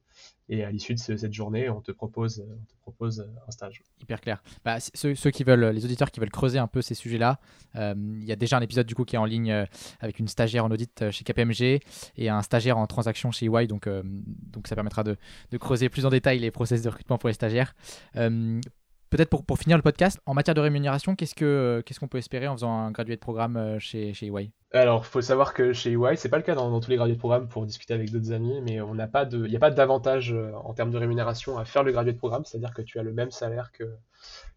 Et 0.49 0.63
à 0.63 0.71
l'issue 0.71 0.95
de 0.95 0.99
cette 0.99 1.33
journée, 1.33 1.71
on 1.71 1.81
te 1.81 1.91
propose, 1.91 2.37
te 2.37 2.77
propose 2.83 3.27
un 3.49 3.51
stage. 3.51 3.83
Hyper 4.03 4.21
clair. 4.21 4.43
Bah, 4.65 4.77
ceux, 4.79 5.15
qui 5.31 5.43
veulent, 5.43 5.71
les 5.71 5.85
auditeurs 5.85 6.11
qui 6.11 6.21
veulent 6.21 6.31
creuser 6.31 6.59
un 6.59 6.67
peu 6.67 6.83
ces 6.83 6.95
sujets-là, 6.95 7.41
il 7.75 8.25
y 8.25 8.33
a 8.33 8.37
déjà 8.37 8.59
un 8.59 8.61
épisode 8.61 8.87
du 8.87 8.95
coup 8.95 9.05
qui 9.05 9.17
est 9.17 9.19
en 9.19 9.25
ligne 9.25 9.55
euh, 9.55 9.67
avec 10.01 10.19
une 10.19 10.29
stagiaire 10.29 10.65
en 10.65 10.71
audit 10.71 11.03
euh, 11.03 11.11
chez 11.11 11.25
KPMG 11.25 11.81
et 12.17 12.29
un 12.29 12.43
stagiaire 12.43 12.79
en 12.79 12.87
transaction 12.87 13.31
chez 13.31 13.47
EY. 13.47 13.67
Donc, 13.67 13.87
euh, 13.87 14.03
ça 14.67 14.75
permettra 14.75 15.03
de, 15.03 15.17
creuser 15.59 15.89
plus 15.89 16.05
en 16.05 16.11
détail 16.11 16.39
les 16.39 16.51
process 16.51 16.83
de 16.83 16.89
recrutement 16.89 17.19
pour 17.19 17.29
les 17.29 17.35
stagiaires. 17.35 17.75
Peut-être 18.15 19.31
pour, 19.31 19.59
finir 19.59 19.77
le 19.77 19.83
podcast, 19.83 20.21
en 20.27 20.35
matière 20.35 20.55
de 20.55 20.61
rémunération, 20.61 21.15
qu'est-ce 21.15 21.35
qu'on 21.35 21.83
qu'est-ce 21.83 22.01
qu'on 22.01 22.09
peut 22.09 22.19
espérer 22.19 22.49
en 22.49 22.55
faisant 22.55 22.73
un 22.73 22.91
gradué 22.91 23.15
de 23.15 23.21
programme 23.21 23.79
chez, 23.79 24.13
chez 24.13 24.27
EY 24.27 24.51
alors, 24.75 25.07
faut 25.07 25.21
savoir 25.21 25.55
que 25.55 25.73
chez 25.73 25.93
EY, 25.93 26.17
c'est 26.17 26.29
pas 26.29 26.37
le 26.37 26.43
cas 26.43 26.55
dans, 26.55 26.81
tous 26.81 26.91
les 26.91 26.97
gradués 26.97 27.15
de 27.15 27.19
programme 27.19 27.49
pour 27.49 27.65
discuter 27.67 27.95
avec 27.95 28.11
d'autres 28.11 28.33
amis, 28.33 28.61
mais 28.63 28.81
on 28.81 28.95
n'a 28.95 29.07
pas 29.07 29.25
de, 29.25 29.45
il 29.45 29.51
n'y 29.51 29.57
a 29.57 29.61
pas 29.61 29.71
d'avantage 29.71 30.35
en 30.65 30.75
termes 30.75 30.91
de 30.91 30.99
rémunération 30.99 31.59
à 31.59 31.65
faire 31.65 31.83
le 31.85 31.93
gradué 31.93 32.13
de 32.13 32.19
programme, 32.19 32.45
c'est-à-dire 32.45 32.75
que 32.75 32.83
tu 32.83 32.99
as 32.99 33.03
le 33.03 33.13
même 33.13 33.31
salaire 33.31 33.73
que, 33.73 33.85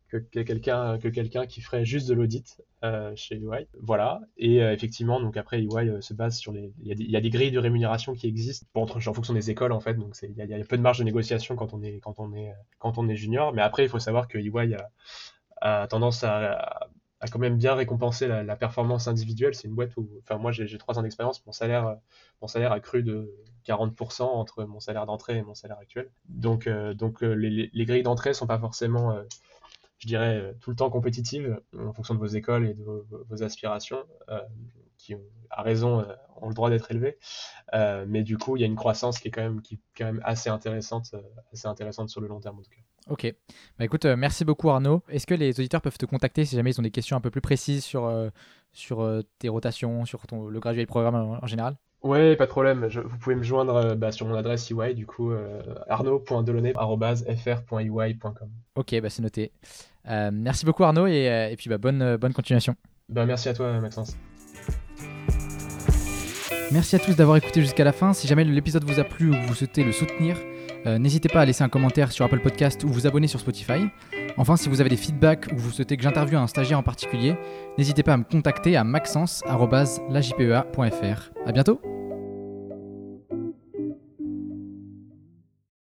que, 0.09 0.39
quelqu'un 0.41 0.97
que 0.97 1.07
quelqu'un 1.07 1.45
qui 1.45 1.61
ferait 1.61 1.85
juste 1.85 2.07
de 2.07 2.13
l'audit 2.13 2.61
euh, 2.83 3.11
chez 3.15 3.35
EY. 3.35 3.67
Voilà. 3.81 4.21
Et 4.37 4.63
euh, 4.63 4.71
effectivement, 4.71 5.19
donc 5.19 5.37
après 5.37 5.61
EY 5.61 5.89
euh, 5.89 6.01
se 6.01 6.13
base 6.13 6.37
sur 6.37 6.51
les 6.51 6.73
il 6.81 7.11
y, 7.11 7.15
a 7.15 7.21
des, 7.21 7.29
grilles 7.29 7.51
de 7.51 7.59
rémunération 7.59 8.13
qui 8.13 8.27
existent 8.27 8.65
entre, 8.75 8.97
en 9.07 9.13
fonction 9.13 9.33
des 9.33 9.49
écoles 9.49 9.71
en 9.71 9.79
fait. 9.79 9.95
Donc 9.95 10.15
il 10.23 10.35
y, 10.35 10.53
a 10.53 10.65
peu 10.65 10.77
de 10.77 10.81
marge 10.81 10.99
de 10.99 11.03
négociation 11.03 11.55
quand 11.55 11.73
on 11.73 11.81
est 11.81 11.99
quand 11.99 12.19
on 12.19 12.33
est 12.33 12.53
quand 12.79 12.97
on 12.97 13.07
est 13.09 13.15
junior. 13.15 13.53
Mais 13.53 13.61
après, 13.61 13.83
il 13.83 13.89
faut 13.89 13.99
savoir 13.99 14.27
que 14.27 14.37
EY 14.37 14.77
a, 15.61 15.87
tendance 15.87 16.23
à, 16.23 16.87
quand 17.31 17.39
même 17.39 17.57
bien 17.57 17.73
récompenser 17.73 18.27
la, 18.27 18.55
performance 18.55 19.07
individuelle. 19.07 19.55
C'est 19.55 19.67
une 19.67 19.75
boîte 19.75 19.95
où, 19.97 20.07
enfin 20.21 20.37
moi 20.37 20.51
j'ai 20.51 20.77
trois 20.77 20.99
ans 20.99 21.01
d'expérience, 21.01 21.45
mon 21.45 21.51
salaire 21.51 21.97
mon 22.41 22.47
salaire 22.47 22.71
a 22.71 22.79
cru 22.79 23.03
de 23.03 23.33
40% 23.65 24.21
entre 24.23 24.63
mon 24.65 24.79
salaire 24.79 25.05
d'entrée 25.05 25.37
et 25.37 25.41
mon 25.41 25.55
salaire 25.55 25.79
actuel. 25.79 26.09
Donc 26.29 26.69
donc 26.95 27.21
les, 27.21 27.69
les, 27.73 27.85
grilles 27.85 28.03
d'entrée 28.03 28.33
sont 28.33 28.47
pas 28.47 28.59
forcément 28.59 29.17
je 29.99 30.07
dirais, 30.07 30.37
euh, 30.37 30.53
tout 30.59 30.69
le 30.69 30.75
temps 30.75 30.89
compétitive 30.89 31.59
en 31.77 31.93
fonction 31.93 32.13
de 32.13 32.19
vos 32.19 32.27
écoles 32.27 32.67
et 32.67 32.73
de 32.73 32.83
vos, 32.83 33.43
aspirations, 33.43 34.03
euh, 34.29 34.39
qui 34.97 35.15
à 35.49 35.61
raison 35.61 35.99
euh, 35.99 36.05
ont 36.41 36.49
le 36.49 36.53
droit 36.53 36.69
d'être 36.69 36.91
élevées. 36.91 37.17
mais 38.07 38.23
du 38.23 38.37
coup, 38.37 38.57
il 38.57 38.61
y 38.61 38.63
a 38.63 38.67
une 38.67 38.75
croissance 38.75 39.19
qui 39.19 39.29
est 39.29 39.31
quand 39.31 39.41
même, 39.41 39.61
qui 39.61 39.79
quand 39.97 40.05
même 40.05 40.21
assez 40.23 40.49
intéressante, 40.49 41.15
assez 41.51 41.67
intéressante 41.67 42.09
sur 42.09 42.21
le 42.21 42.27
long 42.27 42.39
terme 42.39 42.59
en 42.59 42.61
tout 42.61 42.69
cas. 42.69 42.81
Ok. 43.09 43.33
Bah 43.79 43.85
écoute, 43.85 44.05
merci 44.05 44.45
beaucoup 44.45 44.69
Arnaud. 44.69 45.01
Est-ce 45.09 45.25
que 45.25 45.33
les 45.33 45.59
auditeurs 45.59 45.81
peuvent 45.81 45.97
te 45.97 46.05
contacter 46.05 46.45
si 46.45 46.55
jamais 46.55 46.71
ils 46.71 46.79
ont 46.79 46.83
des 46.83 46.91
questions 46.91 47.17
un 47.17 47.21
peu 47.21 47.31
plus 47.31 47.41
précises 47.41 47.83
sur, 47.83 48.11
sur 48.71 49.23
tes 49.39 49.49
rotations, 49.49 50.05
sur 50.05 50.27
ton, 50.27 50.47
le 50.47 50.59
graduate 50.59 50.87
programme 50.87 51.15
en 51.15 51.47
général? 51.47 51.77
Ouais, 52.03 52.35
pas 52.35 52.45
de 52.45 52.51
problème. 52.51 52.87
vous 52.87 53.17
pouvez 53.17 53.35
me 53.35 53.43
joindre 53.43 53.75
euh, 53.75 53.95
bah, 53.95 54.11
sur 54.11 54.27
mon 54.27 54.35
adresse 54.35 54.69
EY, 54.71 54.93
du 54.93 55.07
coup, 55.07 55.31
euh, 55.31 55.63
arnaud.delaunay.fr.ey.com. 55.89 58.49
Ok, 58.75 59.01
bah, 59.01 59.09
c'est 59.09 59.23
noté. 59.23 59.51
Euh, 60.09 60.29
merci 60.31 60.65
beaucoup 60.65 60.85
Arnaud 60.85 61.07
et, 61.07 61.53
puis 61.57 61.69
bah, 61.69 61.77
bonne, 61.77 62.15
bonne 62.17 62.33
continuation. 62.33 62.75
Bah, 63.09 63.25
merci 63.25 63.49
à 63.49 63.53
toi 63.53 63.79
Maxence. 63.79 64.15
Merci 66.71 66.95
à 66.97 66.99
tous 66.99 67.15
d'avoir 67.15 67.37
écouté 67.37 67.61
jusqu'à 67.61 67.83
la 67.83 67.93
fin. 67.93 68.13
Si 68.13 68.27
jamais 68.27 68.43
l'épisode 68.43 68.83
vous 68.83 68.99
a 68.99 69.03
plu 69.03 69.31
ou 69.31 69.35
vous 69.47 69.55
souhaitez 69.55 69.83
le 69.83 69.91
soutenir, 69.91 70.37
n'hésitez 70.85 71.29
pas 71.29 71.41
à 71.41 71.45
laisser 71.45 71.63
un 71.63 71.69
commentaire 71.69 72.11
sur 72.11 72.25
Apple 72.25 72.39
Podcast 72.39 72.83
ou 72.83 72.89
vous 72.89 73.07
abonner 73.07 73.27
sur 73.27 73.39
Spotify. 73.39 73.87
Enfin, 74.37 74.57
si 74.57 74.69
vous 74.69 74.81
avez 74.81 74.89
des 74.89 74.97
feedbacks 74.97 75.47
ou 75.53 75.57
vous 75.57 75.71
souhaitez 75.71 75.97
que 75.97 76.03
j'interviewe 76.03 76.37
un 76.37 76.47
stagiaire 76.47 76.79
en 76.79 76.83
particulier, 76.83 77.35
n'hésitez 77.77 78.03
pas 78.03 78.13
à 78.13 78.17
me 78.17 78.23
contacter 78.23 78.75
à 78.75 78.83
maxence.lajpea.fr. 78.83 81.31
A 81.45 81.51
bientôt 81.51 81.79